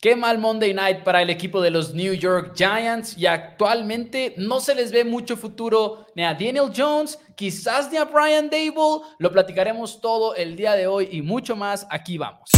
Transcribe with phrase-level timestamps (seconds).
[0.00, 4.60] Qué mal Monday Night para el equipo de los New York Giants y actualmente no
[4.60, 9.04] se les ve mucho futuro ni a Daniel Jones, quizás ni a Brian Dable.
[9.18, 11.84] Lo platicaremos todo el día de hoy y mucho más.
[11.90, 12.48] Aquí vamos.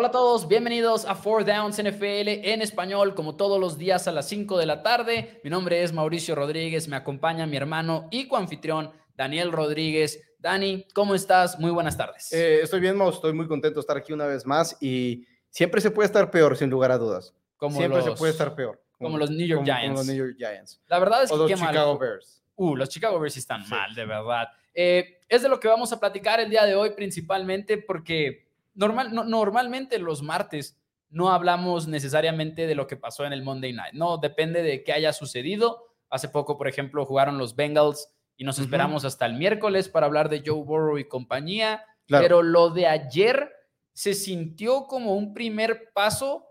[0.00, 4.12] Hola a todos, bienvenidos a Four Downs NFL en español, como todos los días a
[4.12, 5.40] las 5 de la tarde.
[5.42, 10.22] Mi nombre es Mauricio Rodríguez, me acompaña mi hermano y coanfitrión Daniel Rodríguez.
[10.38, 11.58] Dani, ¿cómo estás?
[11.58, 12.32] Muy buenas tardes.
[12.32, 15.80] Eh, estoy bien, Mau, estoy muy contento de estar aquí una vez más y siempre
[15.80, 17.34] se puede estar peor, sin lugar a dudas.
[17.56, 18.80] Como siempre los, se puede estar peor.
[18.98, 19.86] Como, los New York como- Giants.
[19.88, 20.80] como los New York Giants.
[20.86, 21.70] La verdad es que O los qué mal.
[21.70, 22.40] Chicago Bears.
[22.54, 23.70] Uh, los Chicago Bears están Sí.
[23.70, 24.46] mal, de verdad.
[24.74, 28.47] Eh, es de lo que vamos a platicar el día de hoy principalmente porque
[28.78, 30.78] normal, no- normalmente los martes
[31.10, 33.94] no hablamos necesariamente de lo que pasó en el Monday Night.
[33.94, 35.84] No, depende de qué haya sucedido.
[36.10, 40.28] Hace poco, por ejemplo, jugaron los Bengals y nos esperamos hasta el miércoles para hablar
[40.28, 41.84] de Joe Burrow y compañía.
[42.06, 42.22] Claro.
[42.22, 43.50] Pero lo de ayer
[43.92, 46.46] se sintió como un primer paso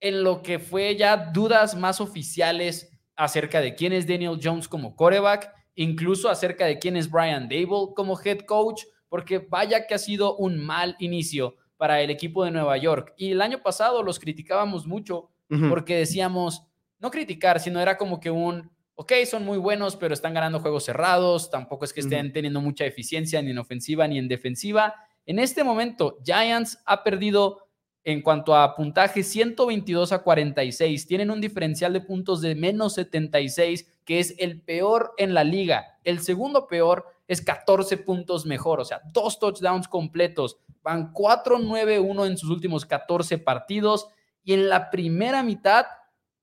[0.00, 4.94] en lo que fue ya dudas más oficiales acerca de quién es Daniel Jones como
[4.96, 9.98] coreback, incluso acerca de quién es Brian Dable como head coach, porque vaya que ha
[9.98, 13.14] sido un mal inicio para el equipo de Nueva York.
[13.16, 15.30] Y el año pasado los criticábamos mucho
[15.68, 16.64] porque decíamos,
[16.98, 20.84] no criticar, sino era como que un, ok, son muy buenos, pero están ganando juegos
[20.84, 24.94] cerrados, tampoco es que estén teniendo mucha eficiencia ni en ofensiva ni en defensiva.
[25.26, 27.68] En este momento, Giants ha perdido
[28.04, 31.06] en cuanto a puntaje 122 a 46.
[31.06, 35.98] Tienen un diferencial de puntos de menos 76, que es el peor en la liga.
[36.04, 40.58] El segundo peor es 14 puntos mejor, o sea, dos touchdowns completos.
[40.82, 44.08] Van 4-9-1 en sus últimos 14 partidos
[44.42, 45.86] y en la primera mitad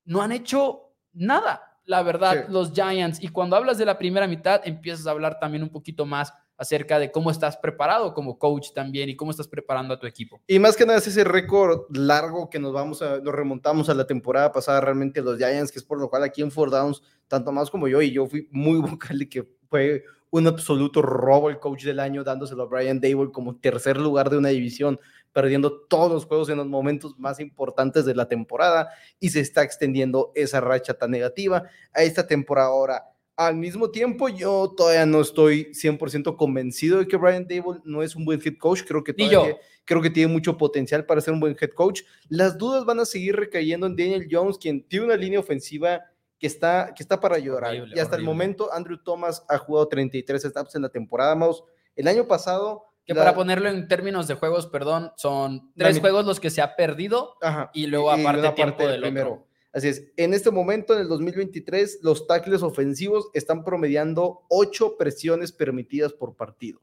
[0.06, 2.52] no han hecho nada, la verdad, Sí.
[2.52, 3.22] los Giants.
[3.22, 7.00] Y cuando hablas de la primera mitad, empiezas a hablar también un poquito más acerca
[7.00, 10.42] de cómo estás preparado como coach también y cómo estás preparando a tu equipo.
[10.45, 13.95] Y más que nada es ese récord largo que nos vamos a, nos remontamos a
[13.95, 17.02] la temporada pasada realmente los Giants, que es por lo cual aquí en Four Downs,
[17.28, 21.49] tanto más como yo, y yo fui muy vocal de que fue un absoluto robo
[21.49, 24.99] el coach del año, dándoselo a Brian Dable como tercer lugar de una división,
[25.31, 29.61] perdiendo todos los juegos en los momentos más importantes de la temporada, y se está
[29.64, 33.03] extendiendo esa racha tan negativa a esta temporada ahora.
[33.36, 38.15] Al mismo tiempo, yo todavía no estoy 100% convencido de que Brian Dable no es
[38.15, 38.83] un buen head coach.
[38.86, 42.02] Creo que todavía creo que tiene mucho potencial para ser un buen head coach.
[42.30, 46.02] Las dudas van a seguir recayendo en Daniel Jones, quien tiene una línea ofensiva
[46.42, 47.70] que está, que está para llorar.
[47.70, 51.64] Horrible, y hasta el momento, Andrew Thomas ha jugado 33 snaps en la temporada, Mouse.
[51.96, 52.86] El año pasado...
[53.06, 56.62] Que la- para ponerlo en términos de juegos, perdón, son tres juegos los que se
[56.64, 59.48] ha perdido Ajá, y luego aparte una tiempo parte del otro.
[59.72, 65.52] Así es, en este momento, en el 2023, los tackles ofensivos están promediando 8 presiones
[65.52, 66.82] permitidas por partido.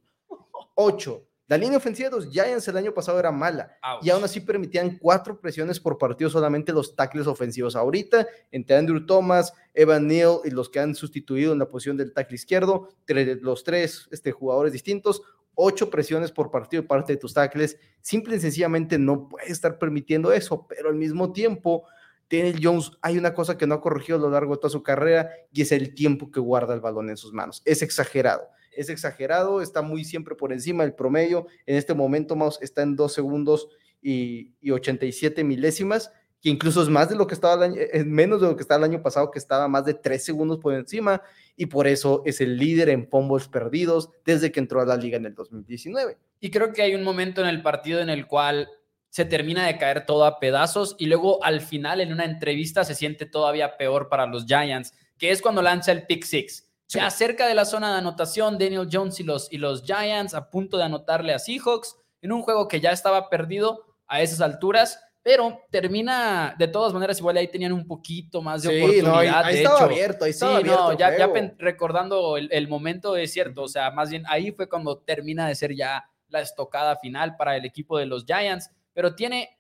[0.77, 1.23] 8.
[1.49, 4.05] La línea ofensiva de los Giants el año pasado era mala Ouch.
[4.05, 7.75] y aún así permitían 4 presiones por partido solamente los tackles ofensivos.
[7.75, 12.13] Ahorita, entre Andrew Thomas, Evan Neal y los que han sustituido en la posición del
[12.13, 15.23] tackle izquierdo, tre- los tres este, jugadores distintos,
[15.55, 17.79] 8 presiones por partido de parte de tus tackles.
[18.03, 21.85] Simple y sencillamente no puedes estar permitiendo eso, pero al mismo tiempo
[22.31, 24.83] Daniel Jones, hay una cosa que no ha corregido a lo largo de toda su
[24.83, 27.63] carrera y es el tiempo que guarda el balón en sus manos.
[27.65, 31.47] Es exagerado, es exagerado, está muy siempre por encima del promedio.
[31.67, 33.69] En este momento, Mouse está en 2 segundos
[34.01, 38.07] y, y 87 milésimas, que incluso es más de lo que estaba el año, es
[38.07, 40.75] menos de lo que estaba el año pasado, que estaba más de 3 segundos por
[40.75, 41.23] encima,
[41.57, 45.17] y por eso es el líder en fumbles perdidos desde que entró a la liga
[45.17, 46.17] en el 2019.
[46.41, 48.69] Y creo que hay un momento en el partido en el cual
[49.11, 52.95] se termina de caer todo a pedazos y luego al final en una entrevista se
[52.95, 56.68] siente todavía peor para los Giants, que es cuando lanza el pick six.
[56.89, 60.49] Ya cerca de la zona de anotación, Daniel Jones y los, y los Giants a
[60.51, 64.99] punto de anotarle a Seahawks en un juego que ya estaba perdido a esas alturas,
[65.23, 69.13] pero termina de todas maneras igual ahí tenían un poquito más de Sí, oportunidad.
[69.13, 69.85] no, ahí, ahí de estaba hecho.
[69.85, 70.93] abierto, ahí Sí, abierto.
[70.93, 74.69] no, ya, ya recordando el, el momento es cierto, o sea, más bien ahí fue
[74.69, 79.15] cuando termina de ser ya la estocada final para el equipo de los Giants, pero
[79.15, 79.58] tiene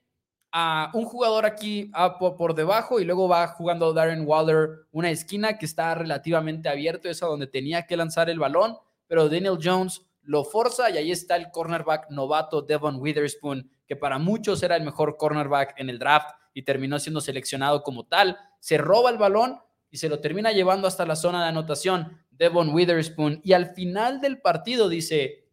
[0.53, 5.59] a un jugador aquí por, por debajo y luego va jugando Darren Waller una esquina
[5.59, 10.03] que está relativamente abierto, es a donde tenía que lanzar el balón, pero Daniel Jones
[10.23, 14.85] lo forza y ahí está el cornerback novato Devon Witherspoon, que para muchos era el
[14.85, 18.37] mejor cornerback en el draft y terminó siendo seleccionado como tal.
[18.61, 19.59] Se roba el balón
[19.91, 24.21] y se lo termina llevando hasta la zona de anotación Devon Witherspoon y al final
[24.21, 25.49] del partido dice,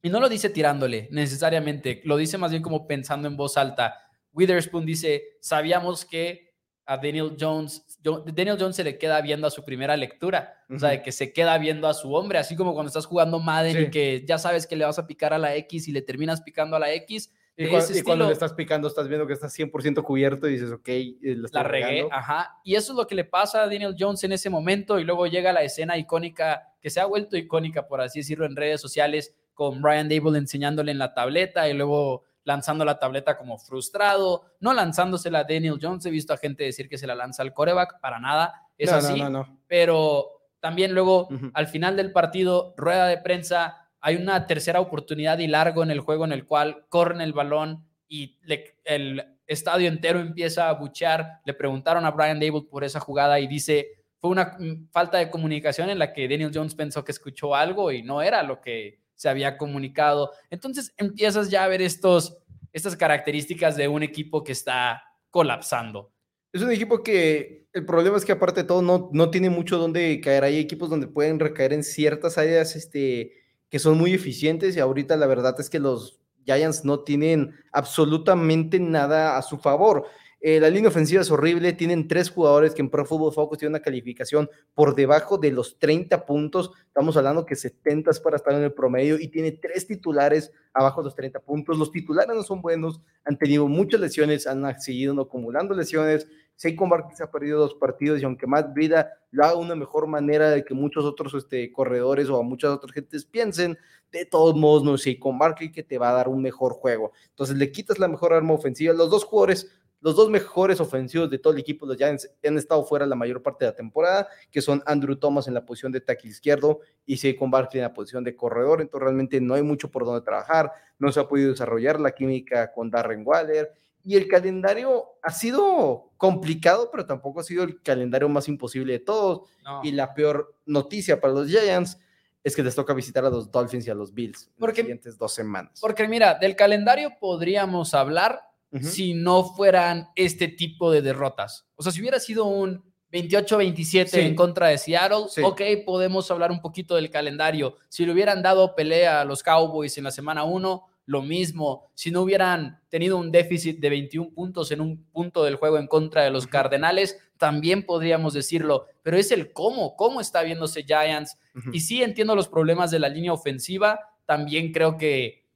[0.00, 4.07] y no lo dice tirándole necesariamente, lo dice más bien como pensando en voz alta.
[4.38, 6.54] Witherspoon dice, sabíamos que
[6.86, 10.90] a Daniel Jones, Daniel Jones se le queda viendo a su primera lectura, o sea,
[10.90, 13.90] de que se queda viendo a su hombre, así como cuando estás jugando Madden y
[13.90, 16.76] que ya sabes que le vas a picar a la X y le terminas picando
[16.76, 17.30] a la X.
[17.56, 21.18] Y, cuando, le estás picando, estás viendo que está 100% cubierto y dices, ok, eh,
[21.52, 22.56] la regué, ajá.
[22.64, 25.00] Y eso es lo que le pasa a Daniel Jones en ese momento.
[25.00, 28.54] Y luego llega la escena icónica, que se ha vuelto icónica, por así decirlo, en
[28.54, 33.58] redes sociales, con Brian Dable enseñándole en la tableta y luego lanzando la tableta como
[33.58, 36.06] frustrado, no lanzándosela a Daniel Jones.
[36.06, 39.22] He visto a gente decir que se la lanza al coreback, para nada, es así.
[39.66, 45.46] pero también luego, al final del partido, rueda de prensa, hay una tercera oportunidad y
[45.46, 48.38] largo en el juego en el cual corren el balón y
[48.84, 51.40] el estadio entero empieza a buchear.
[51.44, 53.88] Le preguntaron a Brian Dable por esa jugada y dice,
[54.20, 57.92] fue una mm, falta de comunicación en la que Daniel Jones pensó que escuchó algo
[57.92, 60.30] y no era lo que se había comunicado.
[60.48, 62.38] Entonces empiezas ya a ver estos,
[62.72, 66.12] estas características de un equipo que está colapsando.
[66.52, 69.76] Es un equipo que el problema es que aparte de todo no, no tiene mucho
[69.76, 70.44] donde caer.
[70.44, 73.32] Hay equipos donde pueden recaer en ciertas áreas este,
[73.68, 78.78] que son muy eficientes y ahorita la verdad es que los Giants no tienen absolutamente
[78.78, 80.06] nada a su favor.
[80.40, 81.72] Eh, la línea ofensiva es horrible.
[81.72, 85.78] Tienen tres jugadores que en Pro Football Focus tienen una calificación por debajo de los
[85.78, 86.70] 30 puntos.
[86.86, 91.00] Estamos hablando que 70 es para estar en el promedio y tiene tres titulares abajo
[91.00, 91.76] de los 30 puntos.
[91.76, 96.28] Los titulares no son buenos, han tenido muchas lesiones, han seguido acumulando lesiones.
[96.54, 100.08] Seiko se ha perdido dos partidos y aunque Matt Vida lo haga de una mejor
[100.08, 103.78] manera de que muchos otros este, corredores o muchas otras gentes piensen,
[104.10, 107.12] de todos modos no es Seiko Barkley que te va a dar un mejor juego.
[107.28, 108.92] Entonces le quitas la mejor arma ofensiva.
[108.92, 109.70] Los dos jugadores
[110.00, 113.42] los dos mejores ofensivos de todo el equipo, los Giants, han estado fuera la mayor
[113.42, 117.16] parte de la temporada, que son Andrew Thomas en la posición de tackle izquierdo y
[117.16, 118.80] Saquon Barkley en la posición de corredor.
[118.80, 120.70] Entonces, realmente no hay mucho por donde trabajar.
[120.98, 123.72] No se ha podido desarrollar la química con Darren Waller.
[124.04, 129.00] Y el calendario ha sido complicado, pero tampoco ha sido el calendario más imposible de
[129.00, 129.50] todos.
[129.82, 131.98] Y la peor noticia para los Giants
[132.44, 135.18] es que les toca visitar a los Dolphins y a los Bills en las siguientes
[135.18, 135.78] dos semanas.
[135.80, 138.47] Porque mira, del calendario podríamos hablar
[138.80, 141.66] si no fueran este tipo de derrotas.
[141.76, 146.60] O sea, si hubiera sido un 28-27 en contra de Seattle, ok, podemos hablar un
[146.60, 147.76] poquito del calendario.
[147.88, 151.90] Si le hubieran dado pelea a los Cowboys en la semana 1, lo mismo.
[151.94, 155.86] Si no hubieran tenido un déficit de 21 puntos en un punto del juego en
[155.86, 158.84] contra de los Cardenales, también podríamos decirlo.
[159.02, 161.38] Pero es el cómo, cómo está viéndose Giants.
[161.72, 164.00] Y sí entiendo los problemas de la línea ofensiva.
[164.26, 165.47] También creo que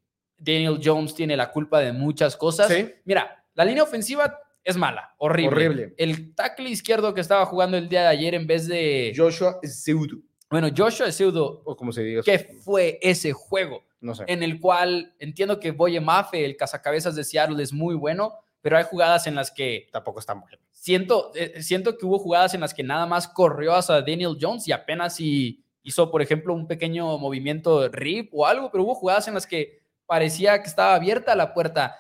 [0.43, 2.73] Daniel Jones tiene la culpa de muchas cosas.
[3.05, 5.67] Mira, la línea ofensiva es mala, horrible.
[5.67, 5.95] horrible.
[5.97, 10.19] El tackle izquierdo que estaba jugando el día de ayer en vez de Joshua Seudo.
[10.51, 11.63] Bueno, Joshua Seudo.
[11.65, 12.23] O como se diga.
[12.23, 13.85] ¿Qué fue ese juego?
[14.01, 14.25] No sé.
[14.27, 18.77] En el cual entiendo que Boye Mafe, el cazacabezas de Seattle, es muy bueno, pero
[18.77, 19.89] hay jugadas en las que.
[19.93, 20.59] Tampoco está bueno.
[20.71, 24.67] Siento, eh, siento que hubo jugadas en las que nada más corrió hacia Daniel Jones
[24.67, 29.29] y apenas si hizo, por ejemplo, un pequeño movimiento rip o algo, pero hubo jugadas
[29.29, 31.97] en las que parecía que estaba abierta la puerta.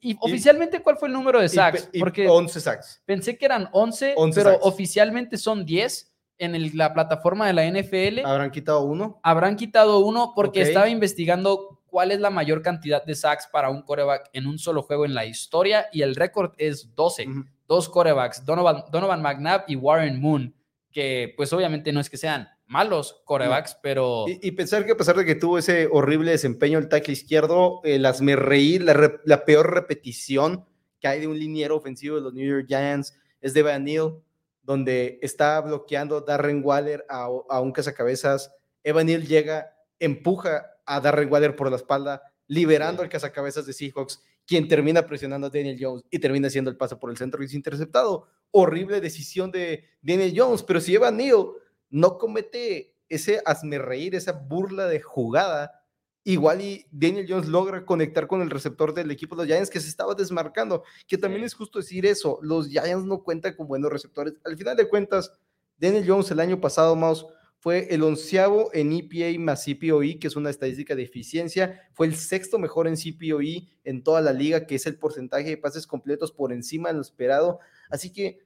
[0.00, 1.90] Y, oficialmente, ¿cuál fue el número de sacks?
[1.98, 3.02] Porque 11 sacks.
[3.04, 8.24] Pensé que eran 11, pero oficialmente son 10 en la plataforma de la NFL.
[8.24, 9.20] ¿Habrán quitado uno?
[9.22, 13.82] Habrán quitado uno porque estaba investigando cuál es la mayor cantidad de sacks para un
[13.82, 17.28] coreback en un solo juego en la historia y el récord es 12.
[17.68, 20.54] Dos corebacks, Donovan, Donovan McNabb y Warren Moon,
[20.90, 24.26] que pues obviamente no es que sean malos corebacks, pero...
[24.28, 28.06] Y, pensar que a pesar de que tuvo ese horrible desempeño el tackle izquierdo, el
[28.20, 30.64] me reír, la, la, peor repetición
[31.00, 34.22] que hay de un liniero ofensivo de los New York Giants es de Van Neal,
[34.62, 38.54] donde está bloqueando Darren Waller a, a un cazacabezas.
[38.84, 44.22] Evan Neal llega, empuja a Darren Waller por la espalda, liberando al cazacabezas de Seahawks,
[44.46, 47.46] quien termina presionando a Daniel Jones y termina haciendo el pase por el centro y
[47.46, 48.28] es interceptado.
[48.52, 51.46] Horrible decisión de Daniel Jones, pero si Evan Neal
[51.90, 55.84] no comete ese hazme reír, esa burla de jugada,
[56.24, 59.80] igual y Daniel Jones logra conectar con el receptor del equipo de los Giants que
[59.80, 63.90] se estaba desmarcando, que también es justo decir eso, los Giants no cuentan con buenos
[63.90, 64.34] receptores.
[64.44, 65.32] Al final de cuentas,
[65.78, 67.26] Daniel Jones el año pasado, más
[67.60, 72.16] fue el onceavo en EPA más CPOE, que es una estadística de eficiencia, fue el
[72.16, 76.32] sexto mejor en CPOE en toda la liga, que es el porcentaje de pases completos
[76.32, 77.60] por encima de lo esperado.
[77.90, 78.40] Así que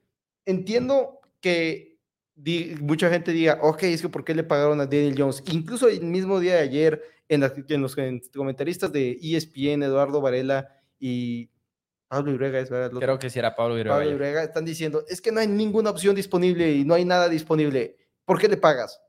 [0.46, 1.93] entiendo que
[2.80, 5.42] mucha gente diga, ok, es que ¿por qué le pagaron a Daniel Jones?
[5.52, 7.40] Incluso el mismo día de ayer, en,
[7.80, 7.96] los
[8.34, 11.50] comentaristas de ESPN, Eduardo Varela y
[12.08, 12.98] Pablo Ibrega, es verdad.
[12.98, 16.72] Creo que sí era Pablo Ibrega están diciendo, es que no hay ninguna opción disponible
[16.72, 17.96] y no hay nada disponible.
[18.24, 19.00] ¿Por qué le pagas?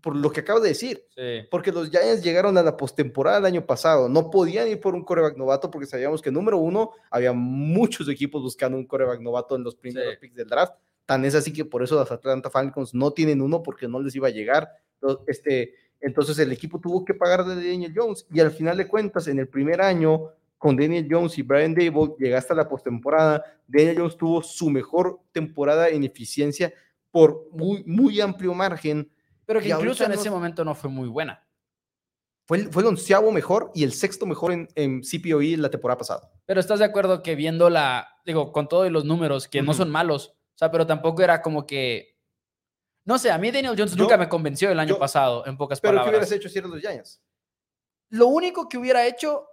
[0.00, 1.04] por lo que acabo de decir.
[1.14, 1.46] Sí.
[1.50, 4.08] Porque los Giants llegaron a la postemporada el año pasado.
[4.08, 8.42] No podían ir por un coreback novato porque sabíamos que, número uno, había muchos equipos
[8.42, 10.18] buscando un coreback novato en los primeros Sí.
[10.20, 10.74] picks del draft.
[11.10, 14.14] Tan es así que por eso los Atlanta Falcons no tienen uno porque no les
[14.14, 14.70] iba a llegar.
[15.00, 18.86] Lo- Este, entonces el equipo tuvo que pagar de Daniel Jones y al final de
[18.86, 23.44] cuentas, en el primer año, con Daniel Jones y Brian Dable, llegaste a la postemporada.
[23.66, 26.72] Daniel Jones tuvo su mejor temporada en eficiencia
[27.10, 29.10] por muy, muy amplio margen.
[29.46, 31.44] Pero que Y incluso en no- ese momento no fue muy buena.
[32.46, 35.98] Fue el, fue el onceavo mejor y el sexto mejor en, en CPOE la temporada
[35.98, 36.30] pasada.
[36.46, 39.90] Pero estás de acuerdo que viendo la, digo, con todos los números, que no son
[39.90, 42.16] malos, sea, pero tampoco era como que,
[43.04, 45.56] no sé, a mí Daniel Jones Yo- nunca me convenció el año yo- pasado, en
[45.56, 46.12] pocas Pero ¿qué palabras.
[46.28, 47.20] hubieras hecho si eran los Giants?
[48.10, 49.46] Lo único que hubiera hecho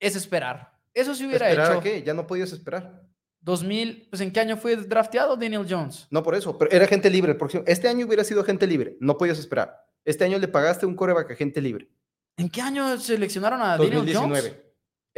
[0.00, 0.72] es esperar.
[0.94, 1.80] Eso sí hubiera ¿Esperar hecho.
[1.82, 2.02] qué?
[2.02, 3.02] Ya no podías esperar.
[3.40, 6.06] 2000, pues ¿en qué año fue drafteado Daniel Jones?
[6.10, 7.32] No por eso, pero era gente libre.
[7.32, 8.96] El próximo, este año hubiera sido gente libre.
[9.00, 9.84] No podías esperar.
[10.04, 11.88] Este año le pagaste un coreback a gente libre.
[12.36, 14.48] ¿En qué año seleccionaron a Daniel 2019.
[14.50, 14.62] Jones?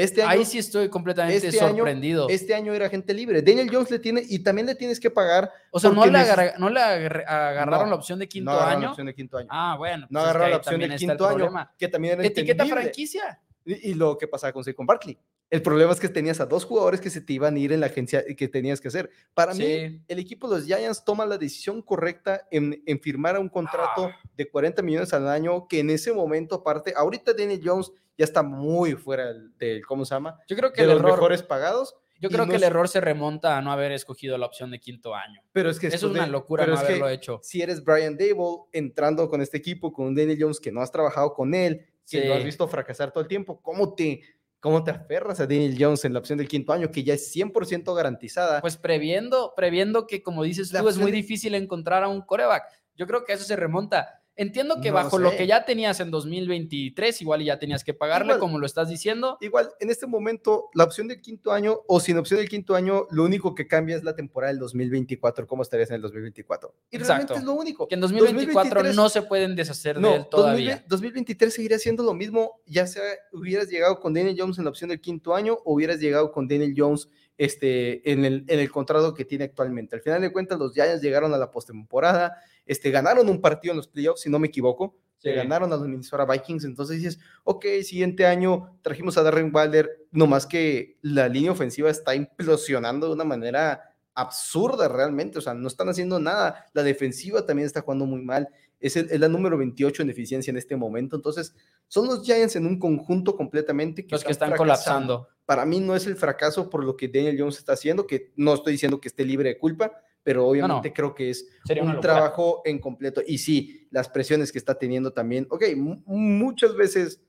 [0.00, 2.28] Este año, Ahí sí estoy completamente este año- sorprendido.
[2.28, 3.42] este año era gente libre.
[3.42, 5.50] Daniel Jones le tiene y también le tienes que pagar.
[5.70, 8.50] o sea, no le, neces- agarra- no le agarra- agarraron No, la opción de quinto
[8.50, 8.90] no agarraron la año.
[8.92, 9.48] opción de quinto año.
[9.50, 10.06] Ah, bueno.
[10.10, 13.40] no pues es que agarraron la opción de quinto año, que también era Etiqueta franquicia.
[13.64, 15.18] Y, y lo que pasaba con Saquon Barkley.
[15.50, 17.80] El problema es que tenías a dos jugadores que se te iban a ir en
[17.80, 19.10] la agencia y que tenías que hacer.
[19.34, 23.48] Para mí, el equipo de los Giants toma la decisión correcta en, en firmar un
[23.48, 24.16] contrato Ah.
[24.36, 27.90] de 40 millones al año, que en ese momento, aparte, ahorita Daniel Jones
[28.20, 30.38] ya está muy fuera del, ¿cómo se llama?
[30.46, 31.96] Yo creo que De el los error, mejores pagados.
[32.20, 34.78] yo creo no que el error se remonta a no haber escogido la opción de
[34.78, 35.40] quinto año.
[35.52, 37.40] Pero es que es una locura no haberlo hecho.
[37.42, 40.92] Si eres Brian Dable entrando con este equipo, con un Daniel Jones que no has
[40.92, 44.20] trabajado con él, que lo has visto fracasar todo el tiempo, ¿cómo te,
[44.60, 47.34] ¿cómo te aferras a Daniel Jones en la opción del quinto año, que ya es
[47.34, 48.60] 100% garantizada?
[48.60, 52.20] Pues previendo, previendo que, como dices La tú, es muy de- difícil encontrar a un
[52.20, 52.64] coreback.
[52.96, 54.19] Yo creo que eso se remonta.
[54.36, 57.92] Entiendo que No bajo lo que ya tenías en 2023, igual y ya tenías que
[57.94, 58.40] pagarle, Igual.
[58.40, 59.36] como lo estás diciendo.
[59.40, 63.06] Igual, en este momento, la opción del quinto año o sin opción del quinto año,
[63.10, 66.74] lo único que cambia es la temporada del 2024, cómo estarías en el 2024.
[66.90, 67.34] Y realmente Exacto.
[67.34, 67.86] es lo único.
[67.86, 70.84] Que en 2024 2023 no se pueden deshacer de No, él todavía.
[70.88, 74.70] 2020 2023 seguiría siendo lo mismo, ya sea hubieras llegado con Daniel Jones en la
[74.70, 77.08] opción del quinto año o hubieras llegado con Daniel Jones
[77.38, 79.96] este, en, el, en el contrato que tiene actualmente.
[79.96, 82.36] Al final de cuentas, los Giants llegaron a la postemporada,
[82.70, 85.36] este, ganaron un partido en los playoffs, si no me equivoco, se Sí.
[85.36, 90.46] ganaron a los Minnesota Vikings, entonces dices, ok, siguiente año trajimos a Darren Waller, nomás
[90.46, 93.82] que la línea ofensiva está implosionando de una manera
[94.14, 98.48] absurda realmente, o sea, no están haciendo nada, la defensiva también está jugando muy mal,
[98.80, 101.54] es, el- es la número 28 en eficiencia en este momento, entonces
[101.88, 105.28] son los Giants en un conjunto completamente que Los que están colapsando.
[105.44, 108.54] Para mí no es el fracaso por lo que Daniel Jones está haciendo, que no
[108.54, 112.62] estoy diciendo que esté libre de culpa, pero obviamente creo que es Sería un trabajo
[112.64, 113.22] en completo.
[113.26, 117.22] Y sí, las presiones que está teniendo también, ok, mu- muchas veces,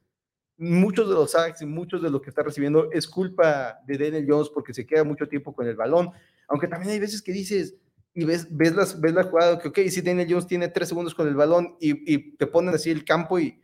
[0.57, 4.25] muchos de los sacks y muchos de lo que está recibiendo es culpa de Daniel
[4.27, 6.11] Jones porque se queda mucho tiempo con el balón,
[6.47, 7.75] aunque también hay veces que dices,
[8.13, 11.15] y ves, ves, las, ves la jugada, que ok, si Daniel Jones tiene tres segundos
[11.15, 13.60] con el balón y, y te ponen así el campo y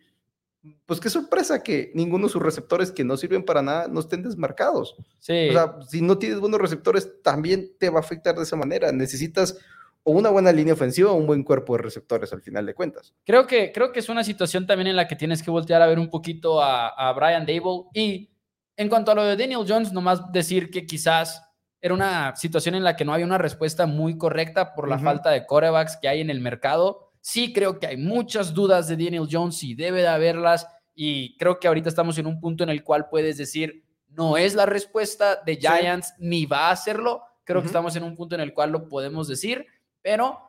[0.86, 4.24] pues qué sorpresa que ninguno de sus receptores que no sirven para nada no estén
[4.24, 4.96] desmarcados.
[5.20, 5.50] Sí.
[5.50, 8.92] O sea, si no tienes buenos receptores, también te va a afectar de esa manera.
[8.92, 9.58] Necesitas
[10.04, 13.14] o una buena línea ofensiva o un buen cuerpo de receptores al final de cuentas.
[13.26, 15.88] Creo que, creo que es una situación también en la que tienes que voltear a
[15.88, 17.84] ver un poquito a, a Brian Dable.
[17.94, 18.30] Y
[18.78, 21.44] en cuanto a lo de Daniel Jones, nomás decir que quizás
[21.82, 25.30] era una situación en la que no había una respuesta muy correcta por la falta
[25.30, 27.07] de corebacks que hay en el mercado.
[27.22, 30.68] Sí creo que hay muchas dudas de Daniel Jones y debe de haberlas.
[30.96, 34.56] Y creo que ahorita estamos en un punto en el cual puedes decir, no es
[34.56, 37.22] la respuesta de Giants ni va a hacerlo.
[37.44, 39.66] Creo que estamos en un punto en el cual lo podemos decir,
[40.02, 40.48] pero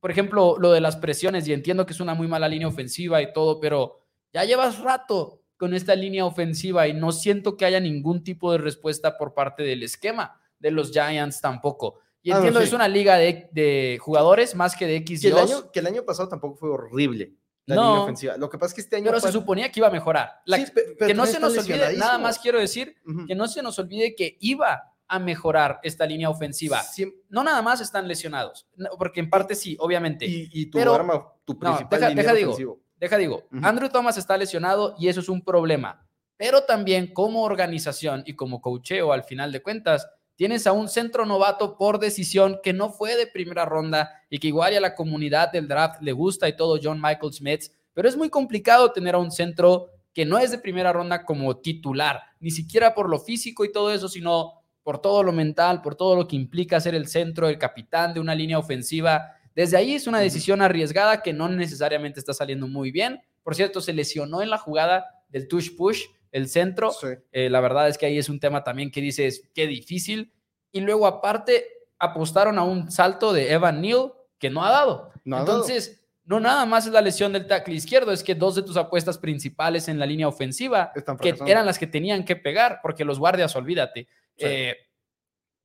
[0.00, 3.20] por ejemplo, lo de las presiones, y entiendo que es una muy mala línea ofensiva
[3.20, 4.00] y todo, pero
[4.32, 8.58] ya llevas rato con esta línea ofensiva y no siento que haya ningún tipo de
[8.58, 11.98] respuesta por parte del esquema de los Giants tampoco.
[12.22, 12.66] Y Ah, no, entiendo, sí.
[12.66, 15.86] es una liga de, de jugadores más que de X Que el, año, que el
[15.86, 17.34] año pasado tampoco fue horrible
[17.66, 17.82] la No.
[17.88, 18.36] línea ofensiva.
[18.36, 19.06] Lo que pasa es que este año...
[19.06, 20.30] pero se pas- suponía que iba a mejorar.
[20.46, 23.26] La- Sí, pe- pero que no se nos olvide, nada más quiero decir, Ujú.
[23.26, 26.80] que no se nos olvide que iba a mejorar esta línea ofensiva.
[26.82, 30.26] Siem- No nada más están lesionados, no, porque en parte sí, obviamente.
[30.26, 32.80] y, y tu Pero- arma, tu principal deja- liniero deja digo.
[32.96, 33.64] Deja digo, Ujú.
[33.66, 36.04] Andrew Thomas está lesionado y eso es un problema.
[36.36, 40.08] Pero también como organización y como coacheo al final de cuentas,
[40.38, 44.46] tienes a un centro novato por decisión que no fue de primera ronda y que
[44.46, 48.16] igual a la comunidad del draft le gusta y todo John Michael Smith, pero es
[48.16, 52.52] muy complicado tener a un centro que no es de primera ronda como titular, ni
[52.52, 56.28] siquiera por lo físico y todo eso, sino por todo lo mental, por todo lo
[56.28, 60.20] que implica ser el centro, el capitán de una línea ofensiva Desde ahí es una
[60.20, 63.20] decisión arriesgada que no necesariamente está saliendo muy bien.
[63.42, 66.90] Por cierto, se lesionó en la jugada del tush push, el centro.
[66.92, 67.08] Sí.
[67.32, 70.32] Eh, la verdad es que ahí es un tema también que dices, qué difícil.
[70.72, 71.66] Y luego aparte
[71.98, 75.12] apostaron a un salto de Evan Neal que no ha dado.
[75.24, 75.52] No ha dado.
[75.52, 78.76] Entonces, no nada más es la lesión del tackle izquierdo, es que dos de tus
[78.76, 83.18] apuestas principales en la línea ofensiva, que eran las que tenían que pegar, porque los
[83.18, 84.06] guardias, olvídate.
[84.36, 84.44] Sí.
[84.46, 84.76] Eh,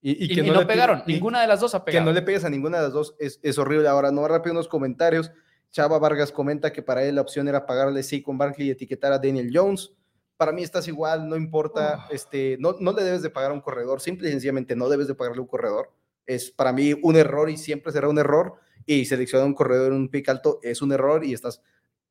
[0.06, 2.06] Y, y, que y no, pegaron, ninguna de las dos ha Que pegado.
[2.08, 3.88] no le pegues a ninguna de las dos es, es horrible.
[3.88, 5.32] Ahora, no rápido unos comentarios.
[5.72, 9.14] Chava Vargas comenta que para él la opción era pagarle sí con Barkley y etiquetar
[9.14, 9.92] a Daniel Jones.
[10.38, 13.62] Para mí estás igual, no importa, este, no, no le debes de pagar a un
[13.62, 15.92] corredor, simple y sencillamente no debes de pagarle a un corredor.
[16.26, 18.56] Es para mí un error y siempre será un error.
[18.86, 21.62] Y seleccionar un corredor en un pick alto es un error y estás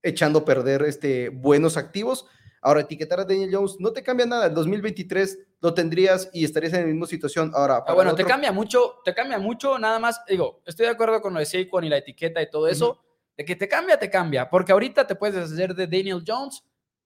[0.03, 2.27] echando a perder este, buenos activos.
[2.63, 4.47] Ahora, etiquetar a Daniel Jones no te cambia nada.
[4.47, 7.51] El 2023 lo tendrías y estarías en la misma situación.
[7.55, 11.21] Ahora, Ah, bueno, te cambia mucho, te cambia mucho, nada más, digo, estoy de acuerdo
[11.21, 13.03] con lo de Saquon y la etiqueta y todo eso,
[13.37, 16.65] de que te cambia, te cambia, porque ahorita te puedes deshacer de Daniel Jones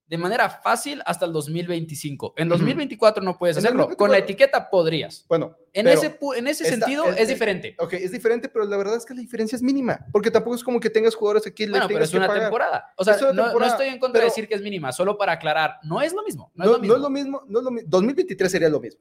[0.08, 2.34] de manera fácil hasta el 2025.
[2.36, 2.58] En Ujú.
[2.58, 5.24] 2024 no puedes hacerlo, con la 2024 etiqueta podrías.
[5.28, 7.74] Bueno, En ese, en ese sentido es- diferente.
[7.78, 10.64] Ok, es diferente, pero la verdad es que la diferencia es mínima, porque tampoco es
[10.64, 12.42] como que tengas jugadores aquí le Bueno, pero es una pagar.
[12.44, 12.92] temporada.
[12.96, 15.76] O sea, no- no, estoy en contra de decir que es mínima, solo para aclarar,
[15.82, 16.50] no es lo mismo.
[16.54, 16.92] No, No, es lo mismo.
[16.92, 19.00] no es lo mismo, no es lo mi- 2023 sería lo mismo.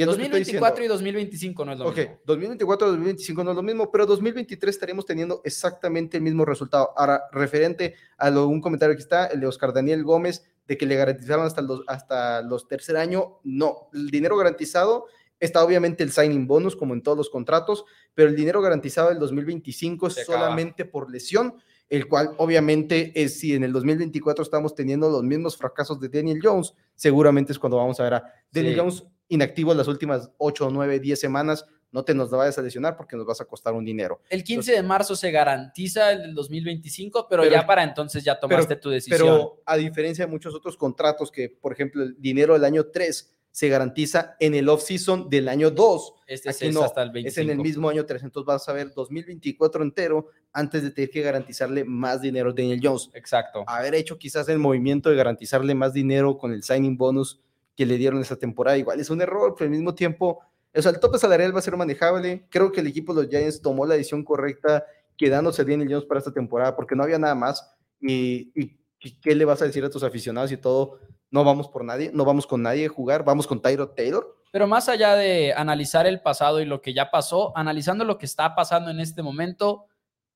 [0.00, 0.94] Y es lo que estoy 2024 y diciendo.
[0.94, 2.18] 2025 no es lo Ok, mismo.
[2.24, 6.94] 2024, 2025 no es lo mismo, pero 2023 estaremos teniendo exactamente el mismo resultado.
[6.96, 10.86] Ahora, referente a lo, un comentario que está, el de Oscar Daniel Gómez, de que
[10.86, 13.90] le garantizaron hasta los, hasta los tercer año, no.
[13.92, 15.06] El dinero garantizado
[15.38, 19.18] está obviamente el signing bonus, como en todos los contratos, pero el dinero garantizado del
[19.18, 21.56] 2025 es solamente por lesión,
[21.90, 26.40] el cual obviamente es si en el 2024 estamos teniendo los mismos fracasos de Daniel
[26.42, 28.80] Jones, seguramente es cuando vamos a ver a Daniel Sí.
[28.80, 32.96] Jones inactivo en las últimas 8, 9, 10 semanas, no te nos vayas a lesionar
[32.96, 34.20] porque nos vas a costar un dinero.
[34.28, 38.38] El 15 de marzo se garantiza el del 2025, pero, Pero- ya para entonces ya
[38.38, 39.18] tomaste tu decisión.
[39.18, 43.36] Pero a diferencia de muchos otros contratos que, por ejemplo, el dinero del año 3
[43.52, 47.40] se garantiza en el off-season del año 2, este aquí es no, hasta el 25.
[47.40, 51.10] es en el mismo año 3, entonces vas a ver 2024 entero antes de tener
[51.10, 53.10] que garantizarle más dinero a Daniel Jones.
[53.12, 53.64] Exacto.
[53.66, 57.40] Haber hecho quizás el movimiento de garantizarle más dinero con el signing bonus
[57.76, 60.40] que le dieron esa temporada, igual es un error, pero al mismo tiempo,
[60.74, 62.46] o sea, el tope salarial va a ser manejable.
[62.50, 64.84] Creo que el equipo de los Giants tomó la decisión correcta
[65.16, 67.74] quedándose bien el Jones para esta temporada porque no había nada más.
[68.00, 70.98] Y, y- y ¿qué le vas a decir a tus aficionados y todo?
[71.30, 74.36] No vamos por nadie, no vamos con nadie a jugar, vamos con Tyro Taylor.
[74.52, 78.26] Pero más allá de analizar el pasado y lo que ya pasó, analizando lo que
[78.26, 79.86] está pasando en este momento,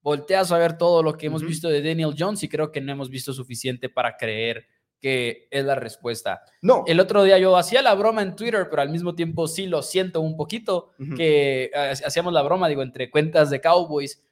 [0.02, 2.92] volteas a ver todo lo que hemos visto de Daniel Jones y creo que no
[2.92, 4.66] hemos visto suficiente para creer
[5.04, 6.40] que es la respuesta.
[6.62, 9.66] No, El otro día yo hacía la broma en Twitter, pero al mismo tiempo sí
[9.66, 14.24] lo siento un poquito, que eh, hacíamos la broma, digo, entre cuentas de Cowboys,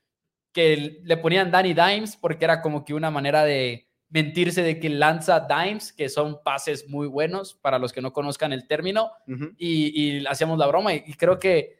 [0.50, 4.88] que le ponían Danny Dimes porque era como que una manera de mentirse de que
[4.88, 9.10] lanza dimes, que son pases muy buenos para los que no conozcan el término,
[9.58, 11.76] y hacíamos la broma y, y creo que,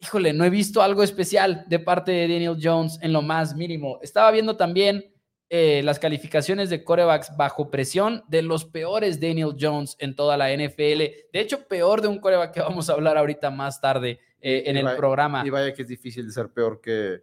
[0.00, 3.98] híjole, no he visto algo especial de parte de Daniel Jones en lo más mínimo.
[4.00, 5.11] Estaba viendo también
[5.54, 10.50] eh, las calificaciones de corebacks bajo presión de los peores Daniel Jones en toda la
[10.50, 10.98] NFL.
[11.30, 14.76] De hecho, peor de un coreback que vamos a hablar ahorita más tarde eh, en
[14.76, 15.42] Y el vaya- programa.
[15.46, 17.20] Y vaya que es difícil de ser peor que,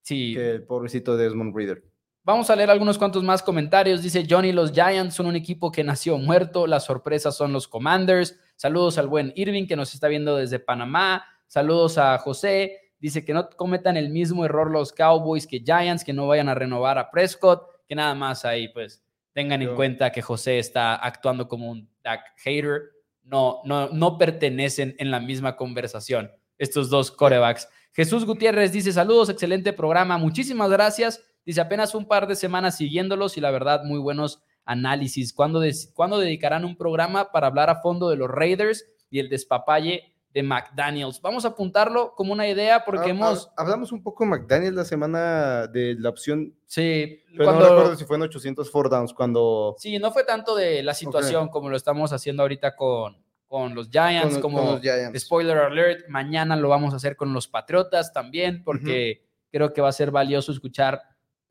[0.00, 0.32] Sí.
[0.34, 1.84] que el pobrecito Desmond Reader.
[2.24, 4.02] Vamos a leer algunos cuantos más comentarios.
[4.02, 6.66] Dice Johnny, los Giants son un equipo que nació muerto.
[6.66, 8.40] Las sorpresas son los Commanders.
[8.56, 11.22] Saludos al buen Irving que nos está viendo desde Panamá.
[11.46, 12.87] Saludos a José.
[13.00, 16.54] Dice que no cometan el mismo error los Cowboys que Giants, que no vayan a
[16.54, 17.62] renovar a Prescott.
[17.86, 22.20] Que nada más ahí, pues, tengan en cuenta que José está actuando como un Dak
[22.38, 22.90] hater.
[23.22, 27.68] No, no, no pertenecen en la misma conversación estos dos corebacks.
[27.92, 30.18] Jesús Gutiérrez dice: Saludos, excelente programa.
[30.18, 31.22] Muchísimas gracias.
[31.44, 35.32] Dice apenas un par de semanas siguiéndolos y la verdad, muy buenos análisis.
[35.32, 35.62] ¿Cuándo,
[35.94, 40.44] ¿cuándo dedicarán un programa para hablar a fondo de los Raiders y el despapalle de
[40.44, 41.20] McDaniels?
[41.20, 43.48] Vamos a apuntarlo como una idea porque Ah, hemos.
[43.48, 47.70] ah, hablamos un poco de McDaniel la semana de la opción, Sí, pero cuando- no
[47.74, 51.48] recuerdo si fue en 800 four downs cuando sí, no fue tanto de la situación
[51.48, 55.20] como lo estamos haciendo ahorita con, con los Giants, con- como con los Giants.
[55.20, 59.88] spoiler alert, mañana lo vamos a hacer con los Patriotas también, porque creo que va
[59.88, 61.02] a ser valioso escuchar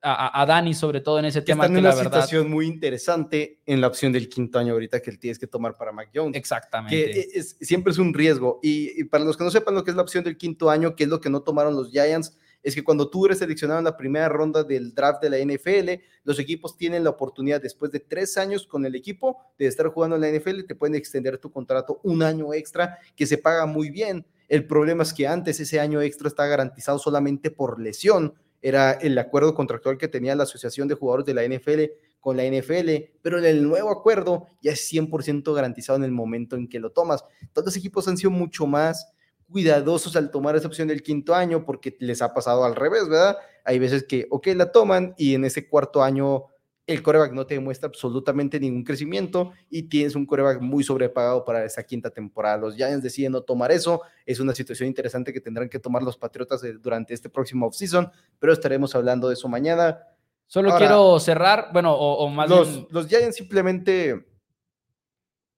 [0.02, 2.12] a, a- Dani, sobre todo en ese que tema están que en la una verdad.
[2.12, 5.76] situación muy interesante en la opción del quinto año ahorita que él tienes que tomar
[5.76, 6.36] para Mac Jones.
[6.38, 6.96] Exactamente.
[6.96, 8.60] que e, es, siempre es un riesgo.
[8.62, 10.96] Y, y para los que no sepan lo que es la opción del quinto año,
[10.96, 13.86] que es lo que no tomaron los Giants, es que cuando tú eres seleccionado en
[13.86, 18.00] la primera ronda del draft de la NFL, los equipos tienen la oportunidad, después de
[18.00, 21.52] tres años con el equipo, de estar jugando en la NFL, te pueden extender tu
[21.52, 24.26] contrato un año extra, que se paga muy bien.
[24.50, 28.34] El problema es que antes ese año extra está garantizado solamente por lesión.
[28.62, 31.84] Era el acuerdo contractual que tenía la Asociación de Jugadores de la NFL
[32.20, 32.90] con la NFL,
[33.22, 36.92] pero en el nuevo acuerdo ya es 100% garantizado en el momento en que lo
[36.92, 37.24] tomas.
[37.54, 39.12] Todos los equipos han sido mucho más
[39.50, 43.38] cuidadosos al tomar esa opción del quinto año porque les ha pasado al revés, ¿verdad?
[43.64, 46.46] Hay veces que, ok, la toman y en ese cuarto año
[46.88, 51.66] el coreback no te demuestra absolutamente ningún crecimiento y tienes un coreback muy sobrepagado para
[51.66, 52.58] esa quinta temporada.
[52.58, 54.02] Los Giants deciden no tomar eso.
[54.26, 58.10] Es una situación interesante que tendrán que tomar los Patriotas eh, durante este próximo offseason,
[58.40, 60.00] pero estaremos hablando de eso mañana.
[60.48, 62.88] Solo quiero cerrar, bueno, o, más los, bien...
[62.90, 64.26] Los Giants simplemente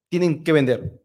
[0.09, 0.99] tienen que vender.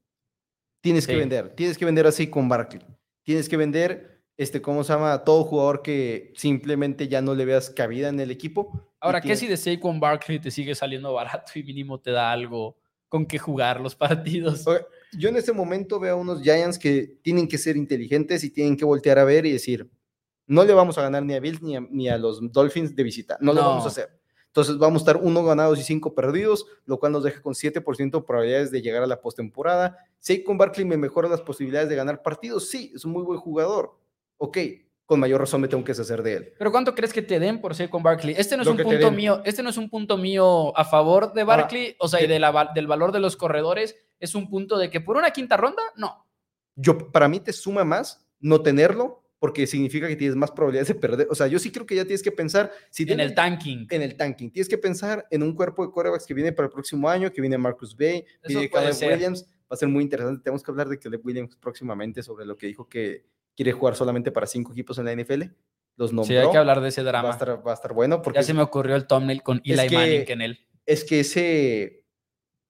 [0.80, 1.54] Tienes que vender.
[1.54, 2.80] Tienes que vender así con Barkley.
[3.24, 5.24] Tienes que vender, este, ¿cómo se llama?
[5.24, 9.46] Todo jugador que simplemente ya no le veas cabida en el equipo Ahora, ¿qué si
[9.46, 12.78] de Saquon Barkley te sigue saliendo barato y mínimo te da algo
[13.10, 14.64] con que jugar los partidos?
[15.12, 18.78] Yo en este momento veo a unos Giants que tienen que ser inteligentes y tienen
[18.78, 19.90] que voltear a ver y decir,
[20.46, 23.02] no le vamos a ganar ni a Bills ni a, ni a los Dolphins de
[23.02, 24.08] visita, no, lo vamos a hacer.
[24.46, 28.10] Entonces vamos a estar uno ganados y cinco perdidos, lo cual nos deja con 7%
[28.10, 29.98] de probabilidades de llegar a la postemporada.
[30.18, 33.98] Saquon Barkley me mejora las posibilidades de ganar partidos, sí, es un muy buen jugador.
[34.38, 34.58] Ok,
[35.06, 36.52] con mayor razón me tengo que deshacer de él.
[36.58, 38.34] Pero ¿cuánto crees que te den por ser con Barkley?
[38.36, 41.44] Este no es un punto mío, este no es un punto mío a favor de
[41.44, 44.90] Barkley, o sea, y de la, del valor de los corredores, es un punto de
[44.90, 46.26] que por una quinta ronda, no.
[46.76, 50.94] Yo, para mí te suma más no tenerlo, porque significa que tienes más probabilidades de
[50.94, 51.28] perder.
[51.30, 53.86] O sea, yo sí creo que ya tienes que pensar si en el tanking.
[53.90, 54.50] En el tanking.
[54.50, 57.42] Tienes que pensar en un cuerpo de quarterbacks que viene para el próximo año, que
[57.42, 59.44] viene Marcus Bay, viene Caleb Williams.
[59.44, 60.42] Va a ser muy interesante.
[60.42, 64.30] Tenemos que hablar de Caleb Williams próximamente sobre lo que dijo que quiere jugar solamente
[64.30, 65.42] para cinco equipos en la NFL.
[65.96, 66.26] Los nombró.
[66.26, 67.28] Sí, hay que hablar de ese drama.
[67.28, 68.20] Va a estar, bueno.
[68.22, 70.58] Porque ya se me ocurrió el thumbnail con Eli Manning en él.
[70.86, 72.04] Es que ese,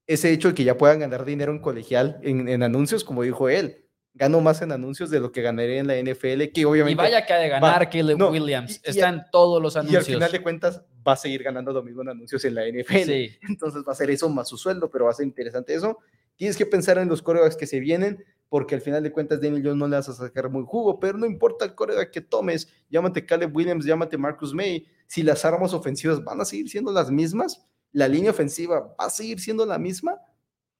[0.07, 3.87] ese hecho de que ya puedan ganar dinero en colegial, en, anuncios, como dijo él,
[4.13, 6.93] gano más en anuncios de lo que ganaré en la NFL, que obviamente...
[6.93, 10.09] Y vaya que ha de ganar Caleb Williams, está en todos los anuncios.
[10.09, 12.63] Y al final de cuentas va a seguir ganando lo mismo en anuncios en la
[12.67, 13.11] NFL.
[13.11, 13.39] Sí.
[13.49, 15.99] Entonces va a ser eso más su sueldo, pero va a ser interesante eso.
[16.37, 19.65] Tienes que pensar en los corebacks que se vienen, porque al final de cuentas Daniel
[19.65, 22.69] Jones no le vas a sacar muy jugo, pero no importa el coreback que tomes,
[22.89, 27.11] llámate Caleb Williams, llámate Marcus May, si las armas ofensivas van a seguir siendo las
[27.11, 30.21] mismas, la línea ofensiva va a seguir siendo la misma,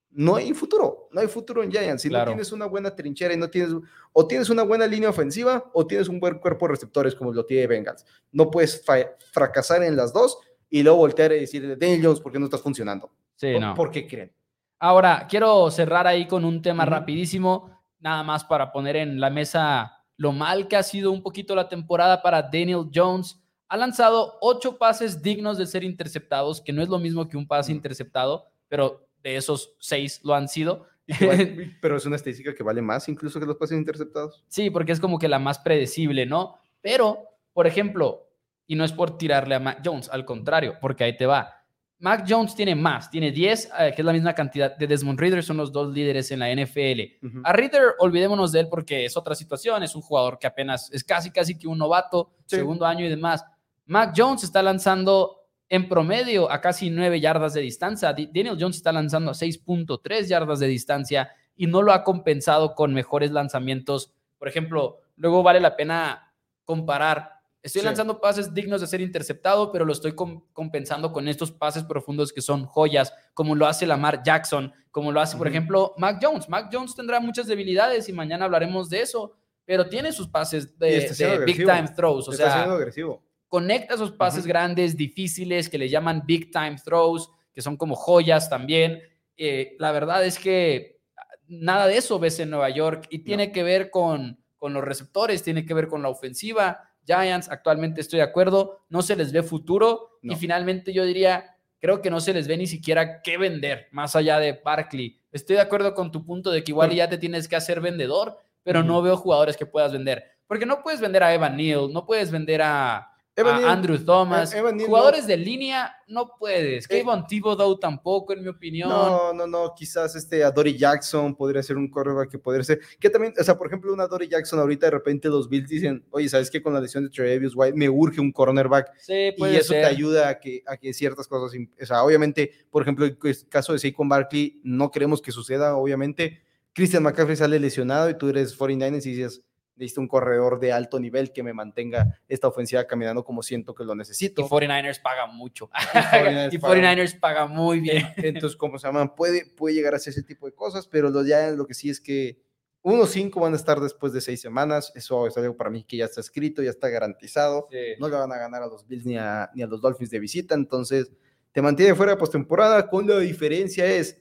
[0.09, 2.03] no hay futuro, no hay futuro en Giants.
[2.03, 3.75] Si no tienes una buena trinchera y no tienes,
[4.13, 7.45] o tienes una buena línea ofensiva, o tienes un buen cuerpo de receptores como lo
[7.45, 8.07] tiene Bengals.
[8.31, 8.85] No puedes
[9.33, 10.39] fracasar en las dos
[10.71, 13.11] y luego voltear y decirle, Daniel Jones, ¿por qué no estás funcionando?
[13.35, 13.75] Sí, no.
[13.75, 14.33] ¿Por qué creen?
[14.79, 20.05] Ahora, quiero cerrar ahí con un tema rapidísimo, nada más para poner en la mesa
[20.17, 23.41] lo mal que ha sido un poquito la temporada para Daniel Jones.
[23.69, 27.47] Ha lanzado ocho pases dignos de ser interceptados, que no es lo mismo que un
[27.47, 30.87] pase interceptado, pero de esos seis lo han sido.
[31.81, 34.45] pero es una estadística que vale más incluso que los pases interceptados.
[34.49, 36.59] Sí, porque es como que la más predecible, ¿no?
[36.81, 37.19] Pero,
[37.53, 38.29] por ejemplo,
[38.67, 41.64] y no es por tirarle a Mac Jones, al contrario, porque ahí te va.
[41.99, 45.43] Mac Jones tiene más, tiene 10, eh, que es la misma cantidad de Desmond Reader,
[45.43, 47.27] son los dos líderes en la NFL.
[47.45, 51.05] A Reader, olvidémonos de él porque es otra situación, es un jugador que apenas es
[51.05, 53.45] casi, casi que un novato, segundo año y demás.
[53.87, 58.13] Mac Jones está lanzando en promedio a casi 9 yardas de distancia.
[58.13, 62.93] Daniel Jones está lanzando a 6.3 yardas de distancia y no lo ha compensado con
[62.93, 64.13] mejores lanzamientos.
[64.39, 67.34] Por ejemplo, luego vale la pena comparar
[67.65, 72.31] Estoy lanzando pases dignos de ser interceptado, pero lo estoy compensando con estos pases profundos
[72.31, 76.47] que son joyas, como lo hace Lamar Jackson, como lo hace, por ejemplo, Mac Jones.
[76.51, 79.33] Mac Jones tendrá muchas debilidades y mañana hablaremos de eso,
[79.65, 82.29] pero tiene sus pases de, big time throws.
[82.29, 83.25] O sea, agresivo.
[83.49, 88.51] conecta esos pases grandes, difíciles, que le llaman big time throws, que son como joyas
[88.51, 89.01] también.
[89.39, 91.01] Eh, la verdad es que
[91.49, 95.43] nada de eso ves en Nueva York y tiene que ver con, con los receptores,
[95.43, 99.43] tiene que ver con la ofensiva Giants, actualmente estoy de acuerdo, no se les ve
[99.43, 103.89] futuro y finalmente yo diría, creo que no se les ve ni siquiera qué vender,
[103.91, 105.21] más allá de Barkley.
[105.33, 108.39] Estoy de acuerdo con tu punto de que igual ya te tienes que hacer vendedor,
[108.63, 110.25] pero no veo jugadores que puedas vender.
[110.47, 114.55] Porque no puedes vender a Evan Neal, no puedes vender a, Andrew Thomas.
[114.87, 116.85] Jugadores de línea no puedes.
[116.85, 118.89] Eh, Kevin Thibodeau tampoco, en mi opinión.
[118.89, 119.75] No, no, no.
[119.75, 122.81] Quizás este a Dory Jackson podría ser un corredor que podría ser.
[123.01, 126.05] Que también, o sea, por ejemplo, una Dory Jackson ahorita de repente los Bills dicen,
[126.11, 126.63] oye, ¿sabes qué?
[126.63, 128.93] Con la lesión de Travis White me urge un cornerback.
[128.99, 131.59] Sí, puede y eso te ayuda a que, a que ciertas cosas.
[131.81, 133.19] O sea, obviamente, por ejemplo, el
[133.49, 136.43] caso de Saquon Barkley, no queremos que suceda, obviamente.
[136.73, 139.43] Christian McCaffrey sale lesionado y tú eres 49ers y dices,
[139.77, 143.85] necesito un corredor de alto nivel que me mantenga esta ofensiva caminando como siento que
[143.85, 144.43] lo necesito.
[144.43, 145.71] Y 49ers paga mucho.
[146.53, 148.07] Y 49ers, paga muy bien.
[148.17, 151.25] Entonces, como se llaman, puede, puede llegar a hacer ese tipo de cosas, pero lo,
[151.25, 152.43] ya lo que sí es que
[152.83, 154.93] 1-5 van a estar después de seis semanas.
[154.95, 157.69] Eso es algo para mí que ya está escrito, ya está garantizado.
[157.71, 157.79] Sí.
[157.99, 160.19] No le van a ganar a los Bills ni a, ni a los Dolphins de
[160.21, 160.55] visita.
[160.55, 161.11] Entonces,
[161.53, 162.89] te mantiene fuera de postemporada.
[162.89, 164.21] Con la diferencia es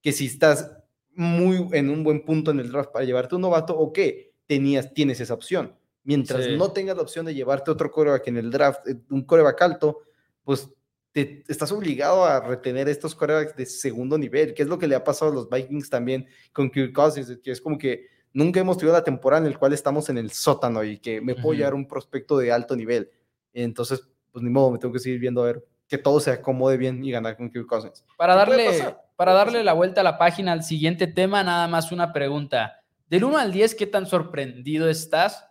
[0.00, 0.70] que si estás
[1.16, 3.98] muy en un buen punto en el draft para llevarte un novato, ok,
[4.46, 5.74] tenías, tienes esa opción.
[6.04, 6.56] Mientras Sí.
[6.56, 10.02] no tengas la opción de llevarte otro coreback en el draft, eh, un coreback alto,
[10.44, 10.68] pues
[11.12, 14.94] te, estás obligado a retener estos corebacks de segundo nivel, que es lo que le
[14.94, 18.76] ha pasado a los Vikings también con Kirk Cousins, que es como que nunca hemos
[18.78, 21.54] tenido la temporada en la cual estamos en el sótano y que me puedo Ujú.
[21.56, 23.10] llevar un prospecto de alto nivel.
[23.52, 26.76] Entonces, pues ni modo, me tengo que seguir viendo a ver que todo se acomode
[26.76, 28.04] bien y ganar con Kirk Cousins.
[28.18, 31.66] Para ¿Qué puede darle, para darle la vuelta a la página al siguiente tema, nada
[31.66, 32.82] más una pregunta.
[33.06, 35.48] Del 1 al 10, ¿qué tan sorprendido estás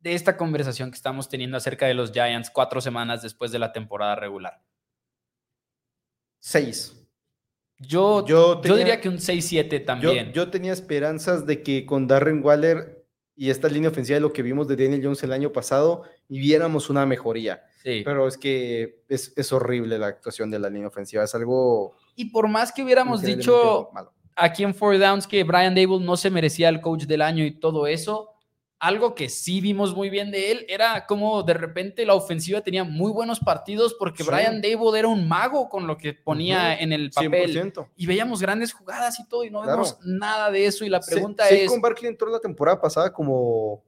[0.00, 3.72] de esta conversación que estamos teniendo acerca de los Giants cuatro semanas después de la
[3.72, 4.62] temporada regular?
[6.40, 6.94] Seis.
[7.78, 10.32] Yo, Yo yo, tenía- diría que un 6-7 Yo, también.
[10.32, 14.42] yo tenía esperanzas de que con Darren Waller y esta línea ofensiva de lo que
[14.42, 17.62] vimos de Daniel Jones el año pasado, y viéramos una mejoría.
[17.84, 18.02] sí.
[18.04, 21.22] Pero es que es, es horrible la actuación de la línea ofensiva.
[21.22, 21.94] Es algo.
[22.16, 24.12] y por más que hubiéramos dicho malo.
[24.38, 27.50] Aquí en Four Downs que Brian Dable no se merecía el coach del año y
[27.58, 28.30] todo eso,
[28.80, 32.84] algo que sí vimos muy bien de él era como de repente la ofensiva tenía
[32.84, 34.30] muy buenos partidos porque Sí.
[34.30, 37.88] Brian Dable era un mago con lo que ponía en el papel 100%.
[37.96, 39.78] y veíamos grandes jugadas y todo y no Claro.
[39.82, 43.82] vemos nada de eso y la pregunta es Barkley entró la temporada pasada como